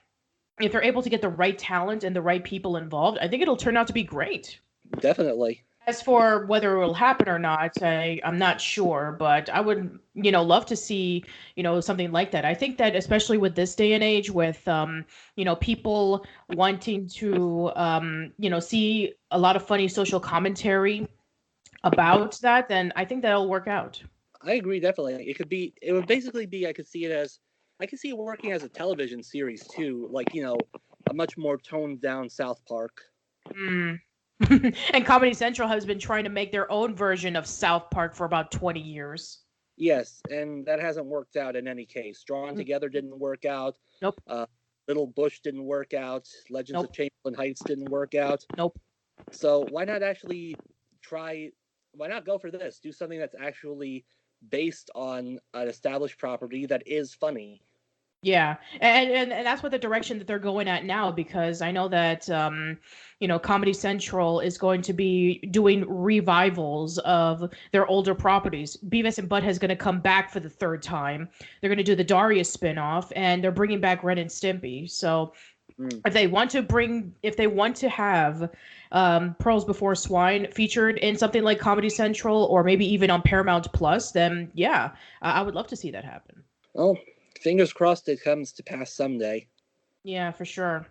if 0.59 0.71
they're 0.71 0.83
able 0.83 1.01
to 1.01 1.09
get 1.09 1.21
the 1.21 1.29
right 1.29 1.57
talent 1.57 2.03
and 2.03 2.15
the 2.15 2.21
right 2.21 2.43
people 2.43 2.77
involved, 2.77 3.17
I 3.19 3.27
think 3.27 3.41
it'll 3.41 3.57
turn 3.57 3.77
out 3.77 3.87
to 3.87 3.93
be 3.93 4.03
great. 4.03 4.59
Definitely. 4.99 5.63
As 5.89 6.03
for 6.03 6.45
whether 6.45 6.75
it 6.75 6.85
will 6.85 6.93
happen 6.93 7.27
or 7.27 7.39
not, 7.39 7.81
I, 7.81 8.21
I'm 8.23 8.37
not 8.37 8.61
sure, 8.61 9.15
but 9.17 9.49
I 9.49 9.59
would, 9.59 9.97
you 10.13 10.31
know, 10.31 10.43
love 10.43 10.67
to 10.67 10.75
see, 10.75 11.25
you 11.55 11.63
know, 11.63 11.81
something 11.81 12.11
like 12.11 12.29
that. 12.29 12.45
I 12.45 12.53
think 12.53 12.77
that 12.77 12.95
especially 12.95 13.39
with 13.39 13.55
this 13.55 13.73
day 13.73 13.93
and 13.93 14.03
age, 14.03 14.29
with, 14.29 14.67
um, 14.67 15.03
you 15.35 15.45
know, 15.45 15.55
people 15.55 16.27
wanting 16.49 17.07
to, 17.07 17.71
um, 17.75 18.31
you 18.37 18.51
know, 18.51 18.59
see 18.59 19.15
a 19.31 19.39
lot 19.39 19.55
of 19.55 19.65
funny 19.65 19.87
social 19.87 20.19
commentary 20.19 21.07
about 21.83 22.39
that, 22.41 22.69
then 22.69 22.93
I 22.95 23.03
think 23.03 23.23
that'll 23.23 23.49
work 23.49 23.67
out. 23.67 23.99
I 24.43 24.53
agree 24.53 24.79
definitely. 24.79 25.27
It 25.27 25.37
could 25.37 25.49
be. 25.49 25.73
It 25.81 25.93
would 25.93 26.05
basically 26.05 26.45
be. 26.45 26.67
I 26.67 26.73
could 26.73 26.87
see 26.87 27.05
it 27.05 27.11
as. 27.11 27.39
I 27.79 27.87
could 27.87 27.97
see 27.97 28.09
it 28.09 28.17
working 28.17 28.51
as 28.51 28.61
a 28.61 28.69
television 28.69 29.23
series 29.23 29.65
too, 29.67 30.07
like 30.11 30.35
you 30.35 30.43
know, 30.43 30.57
a 31.09 31.13
much 31.15 31.35
more 31.35 31.57
toned 31.57 31.99
down 31.99 32.29
South 32.29 32.61
Park. 32.67 33.01
Mm. 33.51 33.99
and 34.49 35.05
Comedy 35.05 35.33
Central 35.33 35.67
has 35.67 35.85
been 35.85 35.99
trying 35.99 36.23
to 36.23 36.29
make 36.29 36.51
their 36.51 36.71
own 36.71 36.95
version 36.95 37.35
of 37.35 37.45
South 37.45 37.89
Park 37.89 38.15
for 38.15 38.25
about 38.25 38.51
twenty 38.51 38.81
years. 38.81 39.39
Yes, 39.75 40.21
and 40.29 40.65
that 40.65 40.79
hasn't 40.81 41.05
worked 41.05 41.37
out 41.37 41.55
in 41.55 41.67
any 41.67 41.85
case. 41.85 42.23
Drawn 42.23 42.53
mm. 42.53 42.57
Together 42.57 42.89
didn't 42.89 43.17
work 43.17 43.45
out. 43.45 43.77
Nope. 44.01 44.21
Uh, 44.27 44.45
Little 44.87 45.07
Bush 45.07 45.39
didn't 45.41 45.63
work 45.63 45.93
out. 45.93 46.27
Legends 46.49 46.73
nope. 46.73 46.89
of 46.89 46.91
Chamberlain 46.93 47.35
Heights 47.35 47.61
didn't 47.63 47.89
work 47.89 48.15
out. 48.15 48.45
Nope. 48.57 48.79
So 49.31 49.65
why 49.69 49.85
not 49.85 50.03
actually 50.03 50.55
try? 51.01 51.51
Why 51.93 52.07
not 52.07 52.25
go 52.25 52.37
for 52.37 52.51
this? 52.51 52.79
Do 52.79 52.91
something 52.91 53.19
that's 53.19 53.35
actually 53.39 54.05
based 54.49 54.89
on 54.95 55.39
an 55.53 55.67
established 55.67 56.17
property 56.17 56.65
that 56.65 56.83
is 56.85 57.13
funny. 57.13 57.61
Yeah, 58.21 58.57
and, 58.81 59.09
and 59.11 59.31
and 59.31 59.47
that's 59.47 59.63
what 59.63 59.71
the 59.71 59.79
direction 59.79 60.17
that 60.17 60.27
they're 60.27 60.39
going 60.39 60.67
at 60.67 60.83
now 60.83 61.09
because 61.09 61.61
I 61.61 61.71
know 61.71 61.87
that 61.87 62.29
um, 62.29 62.77
you 63.21 63.29
know 63.29 63.39
Comedy 63.39 63.71
Central 63.71 64.41
is 64.41 64.57
going 64.57 64.81
to 64.81 64.93
be 64.93 65.39
doing 65.51 65.85
revivals 65.87 66.97
of 66.99 67.49
their 67.71 67.87
older 67.87 68.13
properties. 68.13 68.75
Beavis 68.89 69.19
and 69.19 69.29
Butt 69.29 69.45
is 69.45 69.57
going 69.57 69.69
to 69.69 69.75
come 69.75 70.01
back 70.01 70.29
for 70.31 70.41
the 70.41 70.49
third 70.49 70.81
time. 70.81 71.29
They're 71.61 71.69
going 71.69 71.77
to 71.77 71.83
do 71.83 71.95
the 71.95 72.03
Daria's 72.03 72.55
spinoff, 72.55 73.09
and 73.15 73.41
they're 73.41 73.51
bringing 73.51 73.79
back 73.79 74.03
Ren 74.03 74.17
and 74.17 74.29
Stimpy. 74.29 74.89
So 74.89 75.31
mm. 75.79 76.01
if 76.05 76.13
they 76.13 76.27
want 76.27 76.51
to 76.51 76.61
bring, 76.61 77.15
if 77.23 77.37
they 77.37 77.47
want 77.47 77.77
to 77.77 77.87
have 77.87 78.49
um, 78.91 79.33
Pearls 79.39 79.63
Before 79.63 79.95
Swine 79.95 80.45
featured 80.51 80.97
in 80.97 81.17
something 81.17 81.43
like 81.43 81.57
Comedy 81.57 81.89
Central 81.89 82.43
or 82.45 82.65
maybe 82.65 82.85
even 82.85 83.09
on 83.11 83.21
Paramount 83.21 83.71
Plus, 83.71 84.11
then 84.11 84.51
yeah, 84.55 84.91
I 85.21 85.41
would 85.41 85.55
love 85.55 85.67
to 85.67 85.77
see 85.77 85.91
that 85.91 86.03
happen. 86.03 86.43
Well, 86.73 86.97
fingers 87.39 87.73
crossed 87.73 88.09
it 88.09 88.23
comes 88.23 88.51
to 88.53 88.63
pass 88.63 88.93
someday. 88.93 89.47
Yeah, 90.03 90.31
for 90.31 90.45
sure. 90.45 90.87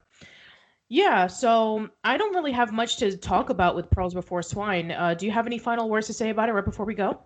Yeah, 0.89 1.27
so 1.27 1.89
I 2.03 2.17
don't 2.17 2.35
really 2.35 2.53
have 2.53 2.73
much 2.73 2.97
to 2.99 3.17
talk 3.17 3.51
about 3.51 3.77
with 3.77 3.91
Pearls 3.91 4.15
Before 4.15 4.43
Swine. 4.43 4.91
Uh, 4.91 5.15
do 5.15 5.27
you 5.27 5.33
have 5.33 5.47
any 5.47 5.59
final 5.59 5.91
words 5.91 6.07
to 6.07 6.15
say 6.15 6.31
about 6.31 6.49
it 6.49 6.53
right 6.53 6.65
before 6.65 6.87
we 6.87 6.95
go? 6.95 7.21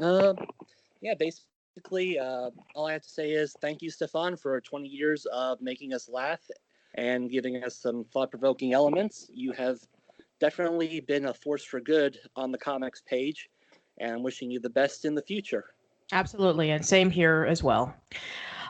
Uh, 0.00 0.34
yeah, 1.00 1.14
basically, 1.14 2.18
uh, 2.18 2.50
all 2.74 2.86
I 2.86 2.92
have 2.92 3.02
to 3.02 3.08
say 3.08 3.30
is 3.30 3.54
thank 3.60 3.82
you, 3.82 3.90
Stephan, 3.90 4.36
for 4.36 4.60
20 4.60 4.88
years 4.88 5.26
of 5.26 5.60
making 5.60 5.94
us 5.94 6.08
laugh 6.08 6.40
and 6.94 7.30
giving 7.30 7.62
us 7.62 7.76
some 7.76 8.04
thought 8.12 8.30
provoking 8.30 8.72
elements. 8.72 9.30
You 9.32 9.52
have 9.52 9.78
definitely 10.40 11.00
been 11.00 11.26
a 11.26 11.34
force 11.34 11.64
for 11.64 11.80
good 11.80 12.18
on 12.34 12.50
the 12.50 12.58
comics 12.58 13.00
page, 13.06 13.48
and 13.98 14.10
I'm 14.10 14.22
wishing 14.24 14.50
you 14.50 14.58
the 14.58 14.70
best 14.70 15.04
in 15.04 15.14
the 15.14 15.22
future. 15.22 15.66
Absolutely, 16.10 16.70
and 16.70 16.84
same 16.84 17.10
here 17.10 17.46
as 17.48 17.62
well. 17.62 17.94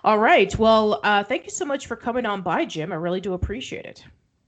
All 0.05 0.19
right. 0.19 0.57
Well, 0.59 1.01
uh, 1.05 1.23
thank 1.23 1.45
you 1.45 1.51
so 1.51 1.65
much 1.65 1.87
for 1.87 1.95
coming 1.95 2.27
on 2.27 2.43
by, 2.43 2.65
Jim. 2.65 2.93
I 2.93 2.97
really 2.97 3.21
do 3.21 3.35
appreciate 3.35 3.85
it. 3.85 4.05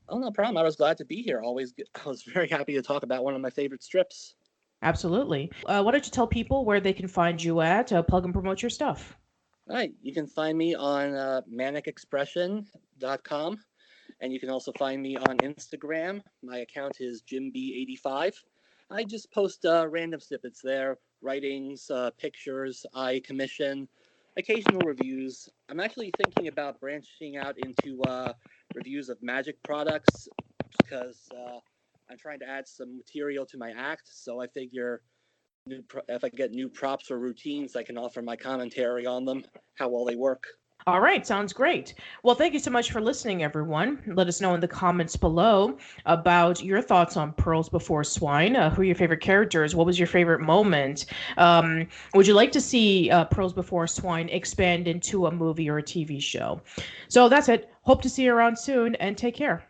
Oh, 0.08 0.18
no 0.18 0.32
problem. 0.32 0.56
I 0.56 0.62
was 0.62 0.76
glad 0.76 0.96
to 0.98 1.04
be 1.04 1.22
here. 1.22 1.40
Always, 1.42 1.72
I 2.04 2.08
was 2.08 2.24
very 2.24 2.48
happy 2.48 2.74
to 2.74 2.82
talk 2.82 3.04
about 3.04 3.24
one 3.24 3.34
of 3.34 3.40
my 3.40 3.50
favorite 3.50 3.82
strips. 3.82 4.34
Absolutely. 4.82 5.50
Uh, 5.66 5.82
why 5.82 5.92
don't 5.92 6.04
you 6.04 6.10
tell 6.10 6.26
people 6.26 6.64
where 6.64 6.80
they 6.80 6.92
can 6.92 7.08
find 7.08 7.42
you 7.42 7.60
at? 7.60 7.92
Uh, 7.92 8.02
plug 8.02 8.24
and 8.24 8.34
promote 8.34 8.62
your 8.62 8.70
stuff. 8.70 9.16
All 9.70 9.76
right. 9.76 9.92
You 10.02 10.12
can 10.12 10.26
find 10.26 10.58
me 10.58 10.74
on 10.74 11.14
uh, 11.14 11.42
manicexpression.com. 11.50 13.58
And 14.20 14.32
you 14.32 14.40
can 14.40 14.50
also 14.50 14.72
find 14.72 15.02
me 15.02 15.16
on 15.16 15.38
Instagram. 15.38 16.22
My 16.42 16.58
account 16.58 16.98
is 17.00 17.22
JimB85. 17.22 18.34
I 18.90 19.04
just 19.04 19.32
post 19.32 19.64
uh, 19.64 19.86
random 19.88 20.20
snippets 20.20 20.60
there, 20.62 20.98
writings, 21.24 21.90
uh, 21.90 22.10
pictures, 22.18 22.86
I 22.94 23.20
commission, 23.24 23.88
occasional 24.36 24.80
reviews. 24.86 25.48
I'm 25.68 25.80
actually 25.80 26.12
thinking 26.22 26.48
about 26.48 26.80
branching 26.80 27.36
out 27.36 27.56
into 27.58 28.00
uh, 28.02 28.34
reviews 28.74 29.08
of 29.08 29.22
magic 29.22 29.60
products 29.62 30.28
because 30.78 31.28
uh, 31.34 31.58
I'm 32.10 32.18
trying 32.18 32.38
to 32.40 32.48
add 32.48 32.68
some 32.68 32.96
material 32.96 33.46
to 33.46 33.58
my 33.58 33.72
act. 33.76 34.08
So 34.12 34.40
I 34.40 34.46
figure 34.46 35.02
if 36.08 36.24
I 36.24 36.28
get 36.28 36.50
new 36.50 36.68
props 36.68 37.10
or 37.10 37.18
routines, 37.18 37.74
I 37.74 37.82
can 37.82 37.96
offer 37.96 38.20
my 38.20 38.36
commentary 38.36 39.06
on 39.06 39.24
them, 39.24 39.44
how 39.78 39.88
well 39.88 40.04
they 40.04 40.16
work. 40.16 40.46
All 40.86 41.00
right, 41.00 41.26
sounds 41.26 41.54
great. 41.54 41.94
Well, 42.22 42.34
thank 42.34 42.52
you 42.52 42.58
so 42.58 42.70
much 42.70 42.92
for 42.92 43.00
listening, 43.00 43.42
everyone. 43.42 44.02
Let 44.06 44.28
us 44.28 44.42
know 44.42 44.52
in 44.52 44.60
the 44.60 44.68
comments 44.68 45.16
below 45.16 45.78
about 46.04 46.62
your 46.62 46.82
thoughts 46.82 47.16
on 47.16 47.32
Pearls 47.32 47.70
Before 47.70 48.04
Swine. 48.04 48.54
Uh, 48.54 48.68
who 48.68 48.82
are 48.82 48.84
your 48.84 48.94
favorite 48.94 49.22
characters? 49.22 49.74
What 49.74 49.86
was 49.86 49.98
your 49.98 50.08
favorite 50.08 50.42
moment? 50.42 51.06
Um, 51.38 51.88
would 52.12 52.26
you 52.26 52.34
like 52.34 52.52
to 52.52 52.60
see 52.60 53.10
uh, 53.10 53.24
Pearls 53.24 53.54
Before 53.54 53.86
Swine 53.86 54.28
expand 54.28 54.86
into 54.86 55.24
a 55.24 55.30
movie 55.30 55.70
or 55.70 55.78
a 55.78 55.82
TV 55.82 56.20
show? 56.20 56.60
So 57.08 57.30
that's 57.30 57.48
it. 57.48 57.72
Hope 57.84 58.02
to 58.02 58.10
see 58.10 58.24
you 58.24 58.34
around 58.34 58.58
soon 58.58 58.94
and 58.96 59.16
take 59.16 59.36
care. 59.36 59.64